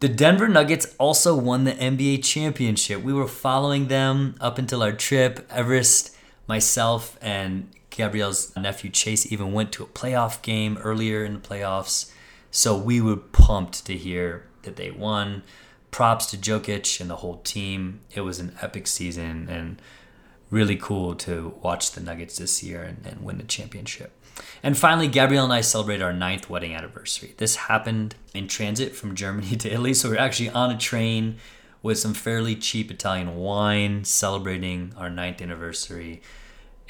[0.00, 3.04] The Denver Nuggets also won the NBA championship.
[3.04, 5.46] We were following them up until our trip.
[5.48, 6.16] Everest
[6.48, 12.10] myself and Gabrielle's nephew Chase even went to a playoff game earlier in the playoffs.
[12.50, 15.42] So we were pumped to hear that they won.
[15.90, 18.00] Props to Jokic and the whole team.
[18.14, 19.80] It was an epic season and
[20.50, 24.12] really cool to watch the Nuggets this year and, and win the championship.
[24.62, 27.34] And finally, Gabrielle and I celebrated our ninth wedding anniversary.
[27.36, 31.38] This happened in transit from Germany to Italy, so we're actually on a train
[31.82, 36.22] with some fairly cheap Italian wine celebrating our ninth anniversary.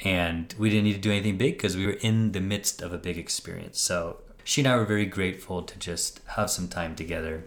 [0.01, 2.93] And we didn't need to do anything big because we were in the midst of
[2.93, 3.79] a big experience.
[3.79, 7.43] So she and I were very grateful to just have some time together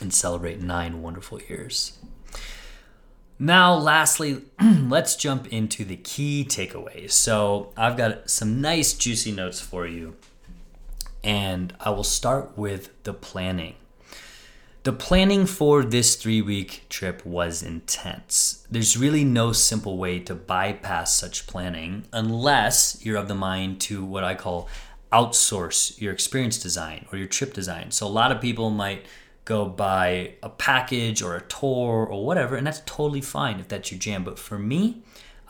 [0.00, 1.98] and celebrate nine wonderful years.
[3.38, 7.12] Now, lastly, let's jump into the key takeaways.
[7.12, 10.16] So, I've got some nice, juicy notes for you,
[11.22, 13.76] and I will start with the planning.
[14.88, 18.66] The planning for this three week trip was intense.
[18.70, 24.02] There's really no simple way to bypass such planning unless you're of the mind to
[24.02, 24.66] what I call
[25.12, 27.90] outsource your experience design or your trip design.
[27.90, 29.04] So, a lot of people might
[29.44, 33.92] go buy a package or a tour or whatever, and that's totally fine if that's
[33.92, 34.24] your jam.
[34.24, 35.02] But for me,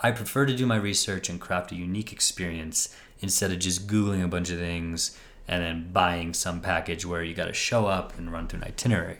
[0.02, 4.24] I prefer to do my research and craft a unique experience instead of just Googling
[4.24, 8.18] a bunch of things and then buying some package where you got to show up
[8.18, 9.18] and run through an itinerary.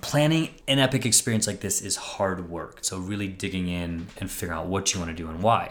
[0.00, 2.78] Planning an epic experience like this is hard work.
[2.82, 5.70] So, really digging in and figuring out what you want to do and why.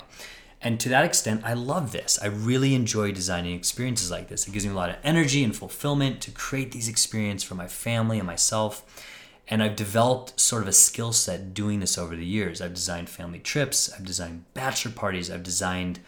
[0.63, 2.17] And to that extent, I love this.
[2.21, 4.47] I really enjoy designing experiences like this.
[4.47, 7.67] It gives me a lot of energy and fulfillment to create these experiences for my
[7.67, 9.05] family and myself.
[9.49, 12.61] And I've developed sort of a skill set doing this over the years.
[12.61, 15.99] I've designed family trips, I've designed bachelor parties, I've designed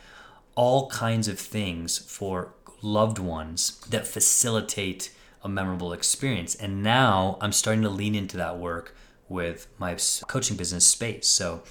[0.55, 5.11] all kinds of things for loved ones that facilitate
[5.45, 6.55] a memorable experience.
[6.55, 8.95] And now I'm starting to lean into that work
[9.29, 9.95] with my
[10.27, 11.27] coaching business space.
[11.27, 11.63] So,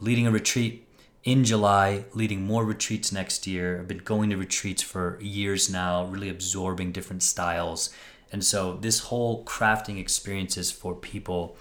[0.00, 0.88] leading a retreat
[1.24, 3.80] in July, leading more retreats next year.
[3.80, 7.90] I've been going to retreats for years now, really absorbing different styles.
[8.32, 11.56] And so, this whole crafting experiences for people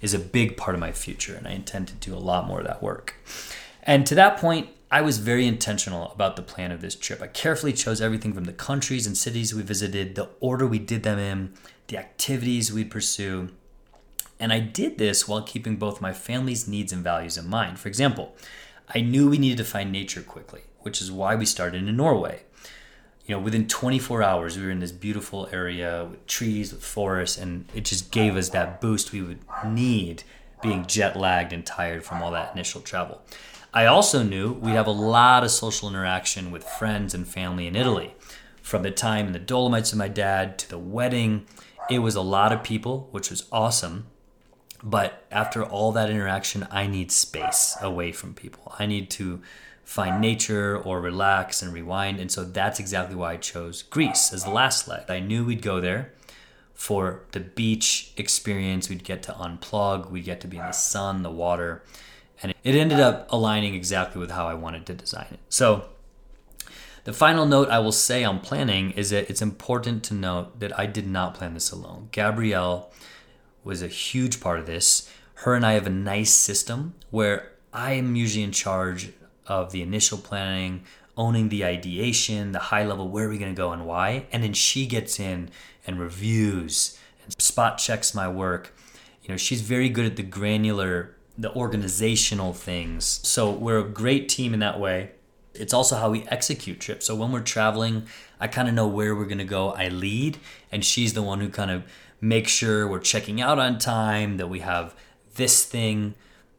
[0.00, 2.60] is a big part of my future, and I intend to do a lot more
[2.60, 3.16] of that work.
[3.82, 7.22] And to that point, I was very intentional about the plan of this trip.
[7.22, 11.04] I carefully chose everything from the countries and cities we visited, the order we did
[11.04, 11.52] them in,
[11.86, 13.50] the activities we'd pursue.
[14.40, 17.78] And I did this while keeping both my family's needs and values in mind.
[17.78, 18.34] For example,
[18.92, 22.42] I knew we needed to find nature quickly, which is why we started in Norway.
[23.26, 27.38] You know, within 24 hours, we were in this beautiful area with trees, with forests,
[27.38, 30.24] and it just gave us that boost we would need
[30.60, 33.22] being jet lagged and tired from all that initial travel.
[33.72, 37.76] I also knew we'd have a lot of social interaction with friends and family in
[37.76, 38.14] Italy.
[38.62, 41.46] From the time in the Dolomites with my dad to the wedding,
[41.88, 44.06] it was a lot of people, which was awesome.
[44.82, 48.74] But after all that interaction, I need space away from people.
[48.78, 49.40] I need to
[49.84, 52.18] find nature or relax and rewind.
[52.18, 55.08] And so that's exactly why I chose Greece as the last leg.
[55.08, 56.12] I knew we'd go there
[56.74, 58.88] for the beach experience.
[58.88, 61.84] We'd get to unplug, we'd get to be in the sun, the water.
[62.42, 65.40] And it ended up aligning exactly with how I wanted to design it.
[65.48, 65.88] So
[67.04, 70.78] the final note I will say on planning is that it's important to note that
[70.78, 72.08] I did not plan this alone.
[72.12, 72.90] Gabrielle
[73.64, 75.10] was a huge part of this.
[75.34, 79.10] Her and I have a nice system where I am usually in charge
[79.46, 80.84] of the initial planning,
[81.16, 84.26] owning the ideation, the high level, where are we going to go and why.
[84.32, 85.50] And then she gets in
[85.86, 88.74] and reviews and spot checks my work.
[89.22, 93.20] You know, she's very good at the granular, the organizational things.
[93.22, 95.12] So we're a great team in that way.
[95.54, 97.06] It's also how we execute trips.
[97.06, 98.06] So when we're traveling,
[98.38, 99.70] I kind of know where we're going to go.
[99.70, 100.36] I lead,
[100.70, 101.84] and she's the one who kind of
[102.20, 104.94] makes sure we're checking out on time, that we have
[105.36, 106.14] this thing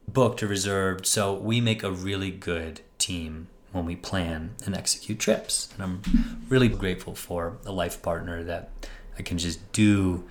[0.08, 1.06] booked or reserved.
[1.06, 5.72] So we make a really good team when we plan and execute trips.
[5.74, 8.70] And I'm really grateful for a life partner that
[9.16, 10.24] I can just do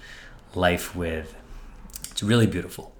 [0.53, 1.33] life with.
[2.11, 2.90] It's really beautiful.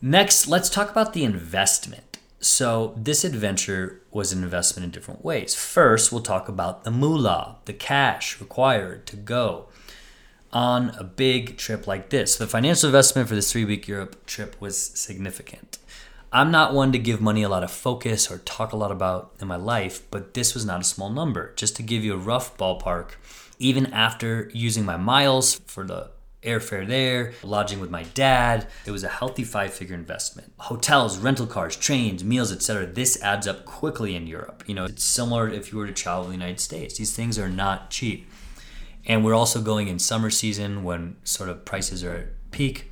[0.00, 2.18] Next, let's talk about the investment.
[2.38, 5.56] So, this adventure was an investment in different ways.
[5.56, 9.66] First, we'll talk about the moolah, the cash required to go
[10.52, 12.36] on a big trip like this.
[12.36, 15.78] The financial investment for this three week Europe trip was significant.
[16.32, 19.32] I'm not one to give money a lot of focus or talk a lot about
[19.40, 21.52] in my life, but this was not a small number.
[21.56, 23.12] Just to give you a rough ballpark,
[23.58, 26.10] even after using my miles for the
[26.48, 30.52] airfare there, lodging with my dad, it was a healthy five figure investment.
[30.58, 32.86] Hotels, rental cars, trains, meals, etc.
[32.86, 34.64] This adds up quickly in Europe.
[34.66, 36.98] You know, it's similar if you were to travel to the United States.
[36.98, 38.28] These things are not cheap.
[39.06, 42.90] And we're also going in summer season when sort of prices are at peak.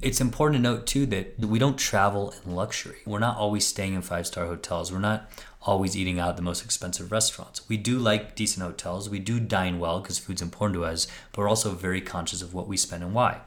[0.00, 2.98] It's important to note too that we don't travel in luxury.
[3.06, 4.92] We're not always staying in five star hotels.
[4.92, 5.28] We're not
[5.64, 7.68] always eating out at the most expensive restaurants.
[7.68, 9.08] We do like decent hotels.
[9.08, 12.54] We do dine well because food's important to us, but we're also very conscious of
[12.54, 13.40] what we spend and why.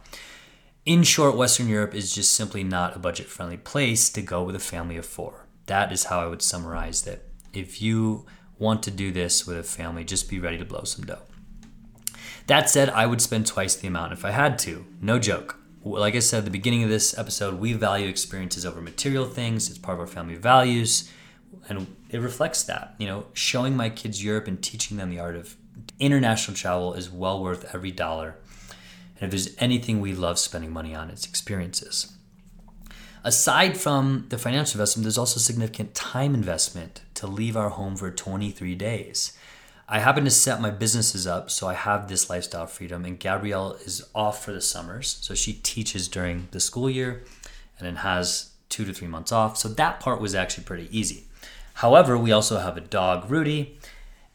[0.86, 4.56] In short, Western Europe is just simply not a budget friendly place to go with
[4.56, 5.48] a family of four.
[5.66, 7.24] That is how I would summarize that.
[7.54, 8.26] If you
[8.60, 11.24] want to do this with a family, just be ready to blow some dough.
[12.48, 14.86] That said, I would spend twice the amount if I had to.
[15.02, 15.58] No joke.
[15.84, 19.70] Like I said at the beginning of this episode, we value experiences over material things.
[19.70, 21.10] It's part of our family values.
[21.68, 22.96] And it reflects that.
[22.98, 25.56] You know, showing my kids Europe and teaching them the art of
[26.00, 28.36] international travel is well worth every dollar.
[29.20, 32.12] And if there's anything we love spending money on, it's experiences.
[33.24, 38.12] Aside from the financial investment, there's also significant time investment to leave our home for
[38.12, 39.36] 23 days.
[39.88, 43.74] I happen to set my businesses up so I have this lifestyle freedom, and Gabrielle
[43.86, 45.18] is off for the summers.
[45.22, 47.24] So she teaches during the school year
[47.80, 49.58] and then has two to three months off.
[49.58, 51.26] So that part was actually pretty easy.
[51.76, 53.78] However, we also have a dog, Rudy,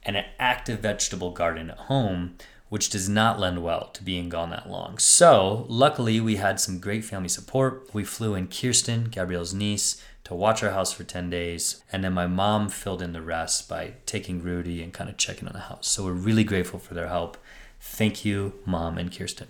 [0.02, 2.36] and an active vegetable garden at home,
[2.68, 4.98] which does not lend well to being gone that long.
[4.98, 7.88] So, luckily, we had some great family support.
[7.94, 11.82] We flew in Kirsten, Gabrielle's niece, to watch our house for 10 days.
[11.90, 15.48] And then my mom filled in the rest by taking Rudy and kind of checking
[15.48, 15.88] on the house.
[15.88, 17.38] So we're really grateful for their help.
[17.80, 19.48] Thank you, mom and Kirsten.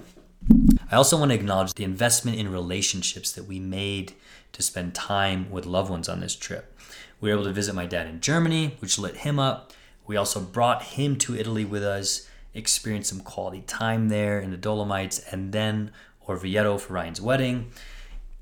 [0.90, 4.14] I also want to acknowledge the investment in relationships that we made
[4.52, 6.76] to spend time with loved ones on this trip.
[7.20, 9.72] We were able to visit my dad in Germany, which lit him up.
[10.06, 14.56] We also brought him to Italy with us, experienced some quality time there in the
[14.56, 15.92] Dolomites, and then
[16.26, 17.70] Orvieto for Ryan's wedding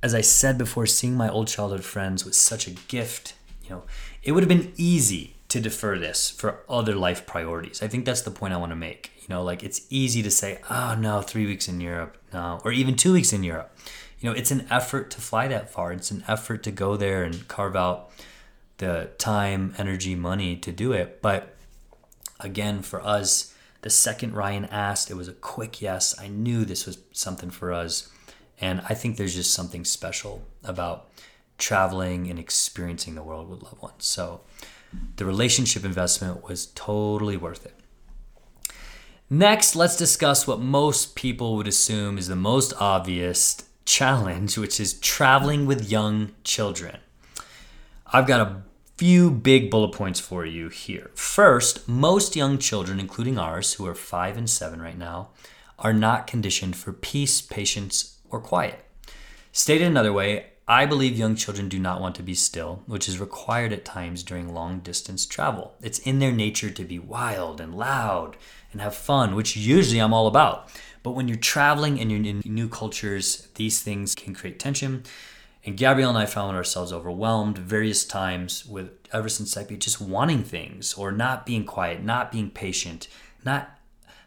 [0.02, 3.34] as I said before, seeing my old childhood friends was such a gift.
[3.64, 3.82] You know,
[4.22, 7.82] it would have been easy to defer this for other life priorities.
[7.82, 9.12] I think that's the point I want to make.
[9.20, 12.72] You know, like it's easy to say, oh no, three weeks in Europe, no, or
[12.72, 13.76] even two weeks in Europe.
[14.20, 15.92] You know, it's an effort to fly that far.
[15.92, 18.10] It's an effort to go there and carve out
[18.78, 21.20] the time, energy, money to do it.
[21.20, 21.54] But
[22.40, 26.14] again, for us, the second Ryan asked, it was a quick yes.
[26.18, 28.10] I knew this was something for us.
[28.60, 31.08] And I think there's just something special about
[31.58, 34.04] traveling and experiencing the world with loved ones.
[34.04, 34.40] So
[35.16, 37.74] the relationship investment was totally worth it.
[39.30, 44.94] Next, let's discuss what most people would assume is the most obvious challenge, which is
[44.94, 46.98] traveling with young children.
[48.06, 48.62] I've got a
[48.98, 51.12] few big bullet points for you here.
[51.14, 55.28] First, most young children, including ours, who are five and seven right now,
[55.78, 58.84] are not conditioned for peace, patience, or quiet.
[59.52, 63.20] Stated another way, I believe young children do not want to be still, which is
[63.20, 65.74] required at times during long distance travel.
[65.80, 68.36] It's in their nature to be wild and loud
[68.72, 70.68] and have fun, which usually I'm all about.
[71.04, 75.04] But when you're traveling and you're in new cultures, these things can create tension.
[75.64, 80.44] And Gabrielle and I found ourselves overwhelmed various times with Everest and Seppi just wanting
[80.44, 83.08] things or not being quiet, not being patient,
[83.44, 83.78] not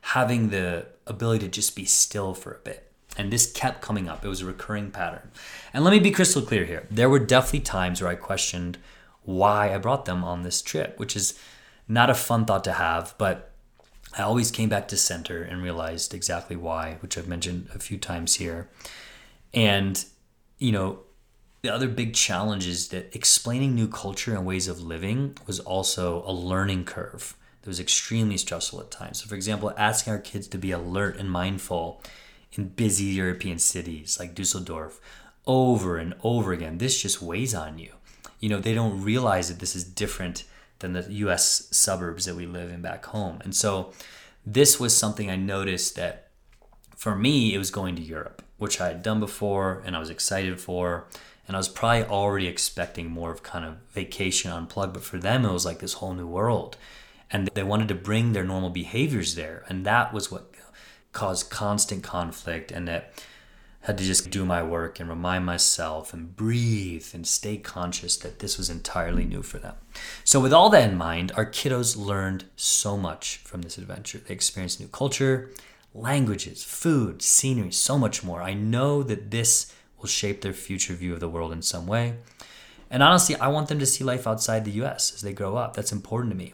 [0.02, 2.92] having the ability to just be still for a bit.
[3.18, 4.24] And this kept coming up.
[4.24, 5.32] It was a recurring pattern.
[5.74, 6.88] And let me be crystal clear here.
[6.90, 8.78] There were definitely times where I questioned
[9.24, 11.38] why I brought them on this trip, which is
[11.88, 13.52] not a fun thought to have, but
[14.18, 17.98] I always came back to center and realized exactly why, which I've mentioned a few
[17.98, 18.70] times here.
[19.54, 20.04] And,
[20.58, 21.00] you know,
[21.62, 26.24] the other big challenge is that explaining new culture and ways of living was also
[26.26, 29.22] a learning curve that was extremely stressful at times.
[29.22, 32.02] So, for example, asking our kids to be alert and mindful
[32.54, 35.00] in busy European cities like Dusseldorf
[35.46, 36.78] over and over again.
[36.78, 37.94] This just weighs on you.
[38.40, 40.44] You know, they don't realize that this is different
[40.80, 43.40] than the US suburbs that we live in back home.
[43.44, 43.94] And so
[44.46, 46.30] this was something I noticed that
[46.96, 50.10] for me, it was going to Europe, which I had done before and I was
[50.10, 51.06] excited for.
[51.48, 55.46] And I was probably already expecting more of kind of vacation unplugged, but for them,
[55.46, 56.78] it was like this whole new world.
[57.30, 59.64] And they wanted to bring their normal behaviors there.
[59.68, 60.54] And that was what
[61.12, 63.14] caused constant conflict and that
[63.82, 68.40] had to just do my work and remind myself and breathe and stay conscious that
[68.40, 69.74] this was entirely new for them.
[70.24, 74.20] So, with all that in mind, our kiddos learned so much from this adventure.
[74.20, 75.50] They experienced new culture,
[75.96, 78.44] languages, food, scenery, so much more.
[78.44, 82.16] I know that this will shape their future view of the world in some way.
[82.90, 85.76] And honestly, I want them to see life outside the US as they grow up.
[85.76, 86.54] That's important to me.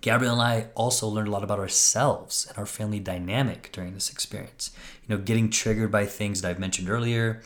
[0.00, 4.10] Gabrielle and I also learned a lot about ourselves and our family dynamic during this
[4.10, 4.70] experience.
[5.06, 7.42] You know, getting triggered by things that I've mentioned earlier.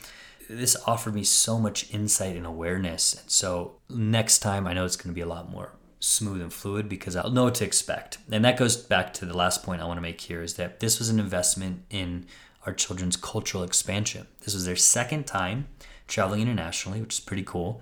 [0.49, 3.15] This offered me so much insight and awareness.
[3.15, 6.53] And so next time, I know it's going to be a lot more smooth and
[6.53, 8.19] fluid because I'll know what to expect.
[8.31, 10.81] And that goes back to the last point I want to make here is that
[10.81, 12.27] this was an investment in
[12.67, 14.27] our children's cultural expansion.
[14.43, 15.69] This was their second time
[16.09, 17.81] traveling internationally, which is pretty cool.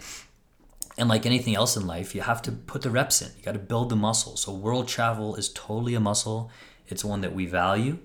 [0.98, 3.30] And like anything else in life, you have to put the reps in.
[3.36, 4.36] You got to build the muscle.
[4.36, 6.50] So world travel is totally a muscle.
[6.88, 7.98] It's one that we value.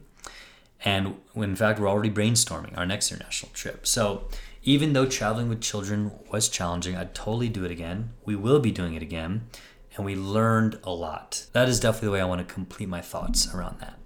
[0.86, 3.86] And in fact, we're already brainstorming our next international trip.
[3.86, 4.30] So
[4.64, 8.12] even though traveling with children was challenging, I'd totally do it again.
[8.26, 9.48] We will be doing it again.
[9.98, 11.48] and we learned a lot.
[11.54, 13.98] That is definitely the way I want to complete my thoughts around that.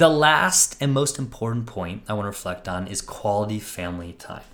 [0.00, 4.48] The last and most important point I want to reflect on is quality family time.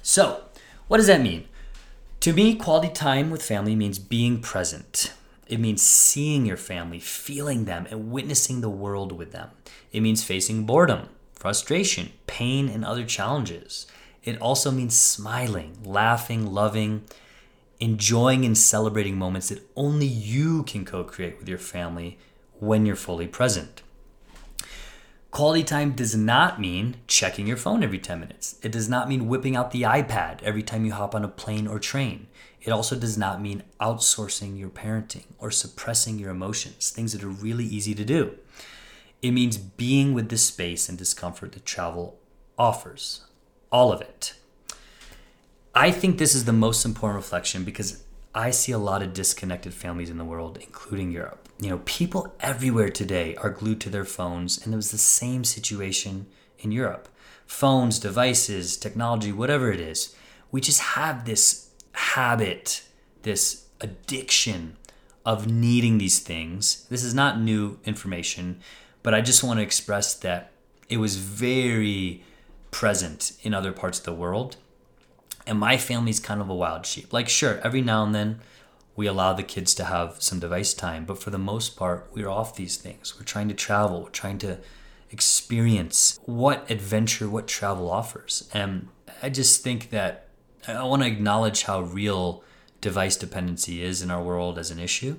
[0.00, 0.44] So,
[0.86, 1.48] what does that mean?
[2.20, 5.12] To me, quality time with family means being present.
[5.48, 9.50] It means seeing your family, feeling them, and witnessing the world with them.
[9.90, 13.88] It means facing boredom, frustration, pain, and other challenges.
[14.22, 17.02] It also means smiling, laughing, loving,
[17.80, 22.18] enjoying, and celebrating moments that only you can co create with your family
[22.60, 23.82] when you're fully present.
[25.30, 28.58] Quality time does not mean checking your phone every 10 minutes.
[28.62, 31.68] It does not mean whipping out the iPad every time you hop on a plane
[31.68, 32.26] or train.
[32.60, 37.28] It also does not mean outsourcing your parenting or suppressing your emotions, things that are
[37.28, 38.38] really easy to do.
[39.22, 42.18] It means being with the space and discomfort that travel
[42.58, 43.22] offers.
[43.70, 44.34] All of it.
[45.74, 48.02] I think this is the most important reflection because
[48.34, 51.49] I see a lot of disconnected families in the world, including Europe.
[51.60, 55.44] You know, people everywhere today are glued to their phones, and it was the same
[55.44, 56.26] situation
[56.58, 57.06] in Europe.
[57.46, 60.16] Phones, devices, technology, whatever it is,
[60.50, 62.82] we just have this habit,
[63.22, 64.78] this addiction
[65.26, 66.86] of needing these things.
[66.88, 68.60] This is not new information,
[69.02, 70.52] but I just want to express that
[70.88, 72.24] it was very
[72.70, 74.56] present in other parts of the world.
[75.46, 77.12] And my family's kind of a wild sheep.
[77.12, 78.40] Like, sure, every now and then
[78.96, 82.28] we allow the kids to have some device time, but for the most part, we're
[82.28, 83.14] off these things.
[83.18, 84.58] We're trying to travel, we're trying to
[85.10, 88.48] experience what adventure, what travel offers.
[88.52, 88.88] And
[89.22, 90.28] I just think that
[90.68, 92.44] I want to acknowledge how real
[92.80, 95.16] device dependency is in our world as an issue.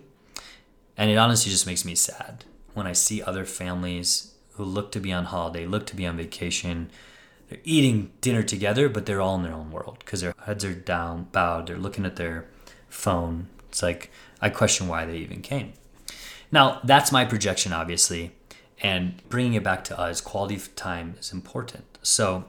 [0.97, 4.99] And it honestly just makes me sad when I see other families who look to
[4.99, 6.89] be on holiday, look to be on vacation,
[7.49, 10.73] they're eating dinner together, but they're all in their own world because their heads are
[10.73, 12.47] down, bowed, they're looking at their
[12.87, 13.47] phone.
[13.71, 14.11] It's like,
[14.41, 15.71] I question why they even came.
[16.51, 18.33] Now, that's my projection, obviously,
[18.81, 21.97] and bringing it back to us, quality of time is important.
[22.01, 22.43] So,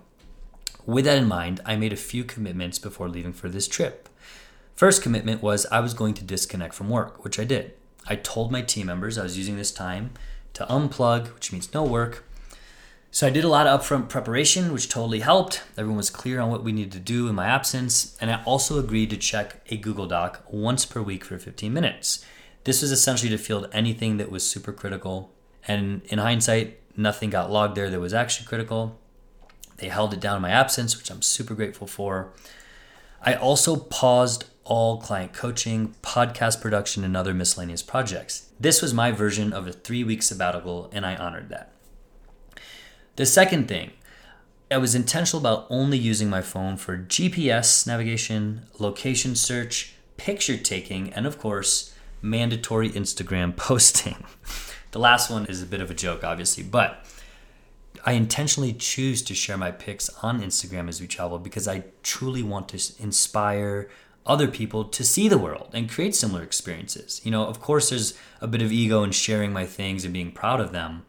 [0.84, 4.08] with that in mind, I made a few commitments before leaving for this trip.
[4.74, 7.74] First commitment was I was going to disconnect from work, which I did.
[8.08, 10.10] I told my team members I was using this time
[10.54, 12.24] to unplug, which means no work.
[13.14, 15.62] So I did a lot of upfront preparation, which totally helped.
[15.76, 18.16] Everyone was clear on what we needed to do in my absence.
[18.22, 22.24] And I also agreed to check a Google Doc once per week for 15 minutes.
[22.64, 25.30] This was essentially to field anything that was super critical.
[25.68, 28.98] And in hindsight, nothing got logged there that was actually critical.
[29.76, 32.32] They held it down in my absence, which I'm super grateful for.
[33.20, 38.48] I also paused all client coaching, podcast production, and other miscellaneous projects.
[38.58, 41.72] This was my version of a three week sabbatical, and I honored that.
[43.16, 43.90] The second thing,
[44.70, 51.12] I was intentional about only using my phone for GPS navigation, location search, picture taking,
[51.12, 54.24] and of course, mandatory Instagram posting.
[54.92, 57.04] the last one is a bit of a joke, obviously, but
[58.06, 62.42] I intentionally choose to share my pics on Instagram as we travel because I truly
[62.42, 63.90] want to inspire
[64.24, 67.20] other people to see the world and create similar experiences.
[67.24, 70.30] You know, of course, there's a bit of ego in sharing my things and being
[70.30, 71.04] proud of them,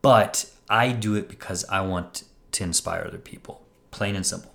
[0.00, 3.60] but I do it because I want to inspire other people,
[3.90, 4.54] plain and simple.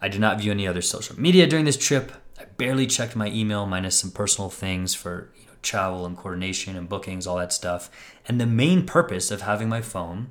[0.00, 2.12] I do not view any other social media during this trip.
[2.38, 6.76] I barely checked my email, minus some personal things for you know, travel and coordination
[6.76, 7.90] and bookings, all that stuff.
[8.28, 10.30] And the main purpose of having my phone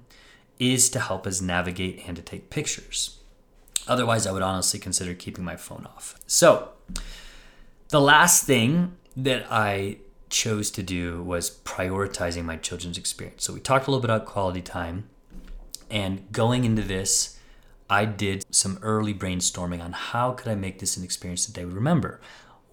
[0.60, 3.20] is to help us navigate and to take pictures.
[3.90, 6.16] Otherwise, I would honestly consider keeping my phone off.
[6.26, 6.70] So,
[7.90, 9.98] the last thing that I
[10.32, 13.44] chose to do was prioritizing my children's experience.
[13.44, 15.10] So, we talked a little bit about quality time.
[15.90, 17.38] And going into this,
[17.90, 21.66] I did some early brainstorming on how could I make this an experience that they
[21.66, 22.22] would remember.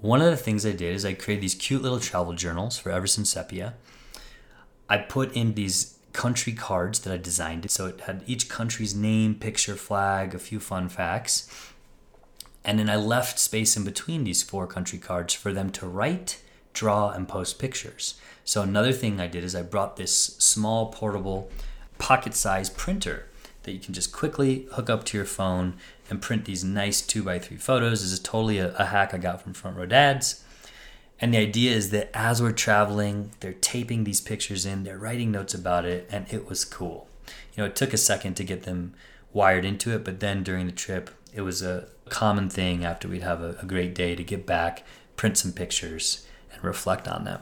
[0.00, 2.92] One of the things I did is I created these cute little travel journals for
[2.92, 3.64] Everest and Seppi.
[4.88, 7.70] I put in these country cards that I designed.
[7.70, 11.48] So it had each country's name, picture, flag, a few fun facts.
[12.64, 16.42] And then I left space in between these four country cards for them to write,
[16.78, 18.14] draw, and post pictures.
[18.44, 21.50] So another thing I did is I brought this small portable
[21.98, 23.26] pocket sized printer
[23.64, 25.74] that you can just quickly hook up to your phone
[26.08, 28.02] and print these nice 2x3 photos.
[28.02, 30.44] This is totally a, a hack I got from Front Row Dads.
[31.20, 35.32] And the idea is that as we're traveling, they're taping these pictures in, they're writing
[35.32, 37.08] notes about it, and it was cool.
[37.54, 38.94] You know, it took a second to get them
[39.32, 43.22] wired into it, but then during the trip, it was a common thing after we'd
[43.22, 44.84] have a, a great day to get back,
[45.16, 46.24] print some pictures,
[46.58, 47.40] and reflect on them.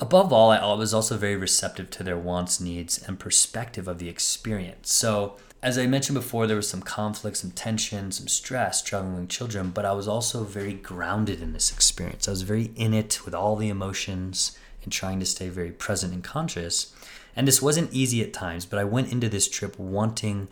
[0.00, 4.08] Above all, I was also very receptive to their wants, needs, and perspective of the
[4.08, 4.92] experience.
[4.92, 9.70] So as I mentioned before, there was some conflict, some tension, some stress juggling children,
[9.70, 12.28] but I was also very grounded in this experience.
[12.28, 16.12] I was very in it with all the emotions and trying to stay very present
[16.12, 16.94] and conscious.
[17.34, 20.48] And this wasn't easy at times, but I went into this trip wanting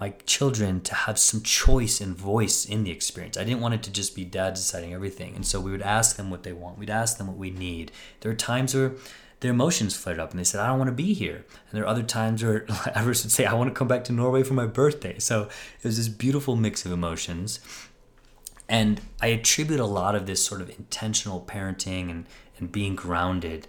[0.00, 3.36] my children to have some choice and voice in the experience.
[3.36, 5.36] I didn't want it to just be dad deciding everything.
[5.36, 7.92] And so we would ask them what they want, we'd ask them what we need.
[8.20, 8.92] There are times where
[9.40, 11.36] their emotions flared up and they said, I don't want to be here.
[11.36, 14.12] And there are other times where Everest would say, I want to come back to
[14.12, 15.18] Norway for my birthday.
[15.18, 17.60] So it was this beautiful mix of emotions.
[18.68, 22.26] And I attribute a lot of this sort of intentional parenting and,
[22.58, 23.66] and being grounded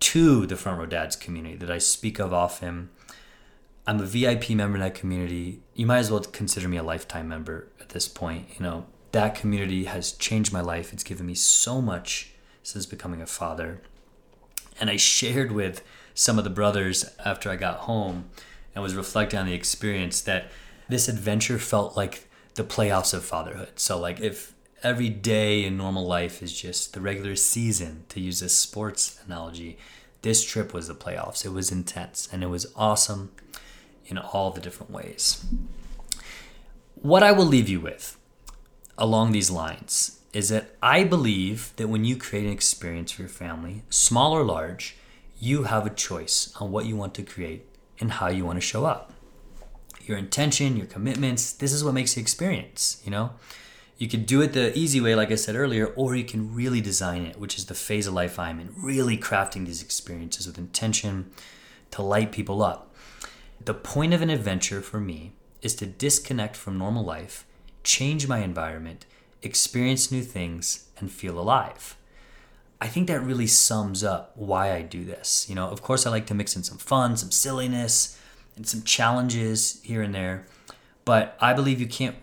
[0.00, 2.90] to the Front Row Dads community that I speak of often.
[3.86, 5.60] I'm a VIP member in that community.
[5.74, 8.48] You might as well consider me a lifetime member at this point.
[8.58, 10.92] You know, that community has changed my life.
[10.92, 12.32] It's given me so much
[12.62, 13.82] since becoming a father.
[14.80, 18.30] And I shared with some of the brothers after I got home
[18.74, 20.50] and was reflecting on the experience that
[20.88, 23.72] this adventure felt like the playoffs of fatherhood.
[23.76, 28.40] So, like, if every day in normal life is just the regular season, to use
[28.42, 29.78] a sports analogy,
[30.22, 31.44] this trip was the playoffs.
[31.44, 33.30] It was intense and it was awesome
[34.06, 35.44] in all the different ways.
[36.94, 38.16] What I will leave you with
[38.96, 43.28] along these lines is that I believe that when you create an experience for your
[43.28, 44.96] family, small or large,
[45.38, 47.66] you have a choice on what you want to create
[48.00, 49.12] and how you want to show up.
[50.02, 53.30] Your intention, your commitments, this is what makes the experience, you know?
[53.96, 56.80] You can do it the easy way, like I said earlier, or you can really
[56.80, 60.58] design it, which is the phase of life I'm in, really crafting these experiences with
[60.58, 61.30] intention
[61.92, 62.93] to light people up.
[63.62, 65.32] The point of an adventure for me
[65.62, 67.46] is to disconnect from normal life,
[67.82, 69.06] change my environment,
[69.42, 71.96] experience new things, and feel alive.
[72.80, 75.46] I think that really sums up why I do this.
[75.48, 78.18] You know, of course, I like to mix in some fun, some silliness,
[78.56, 80.46] and some challenges here and there,
[81.04, 82.16] but I believe you can't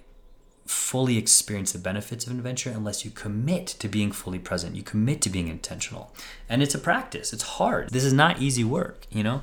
[0.65, 4.75] fully experience the benefits of an adventure unless you commit to being fully present.
[4.75, 6.13] You commit to being intentional.
[6.47, 7.89] And it's a practice, it's hard.
[7.89, 9.41] This is not easy work, you know?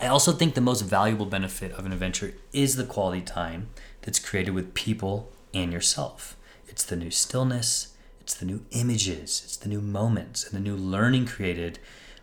[0.00, 3.68] I also think the most valuable benefit of an adventure is the quality time
[4.00, 6.38] that's created with people and yourself.
[6.66, 10.74] It's the new stillness, it's the new images, it's the new moments, and the new
[10.74, 11.80] learning created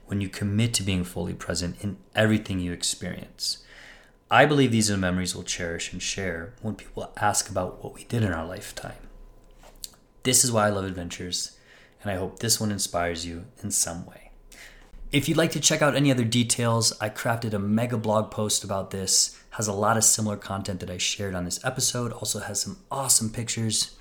[0.08, 3.64] when you commit to being fully present in everything you experience.
[4.32, 7.94] I believe these are the memories we'll cherish and share when people ask about what
[7.94, 9.08] we did in our lifetime.
[10.24, 11.58] This is why I love adventures,
[12.02, 14.27] and I hope this one inspires you in some way.
[15.10, 18.66] If you'd like to check out any other details, I crafted a mega blog post
[18.66, 19.40] about this.
[19.52, 22.12] Has a lot of similar content that I shared on this episode.
[22.12, 23.96] Also has some awesome pictures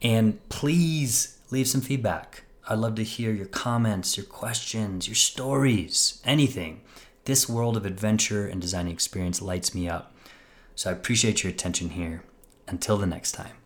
[0.00, 2.44] and please leave some feedback.
[2.68, 6.82] I'd love to hear your comments, your questions, your stories, anything.
[7.24, 10.14] This world of adventure and designing experience lights me up.
[10.76, 12.22] So I appreciate your attention here.
[12.68, 13.59] Until the next time.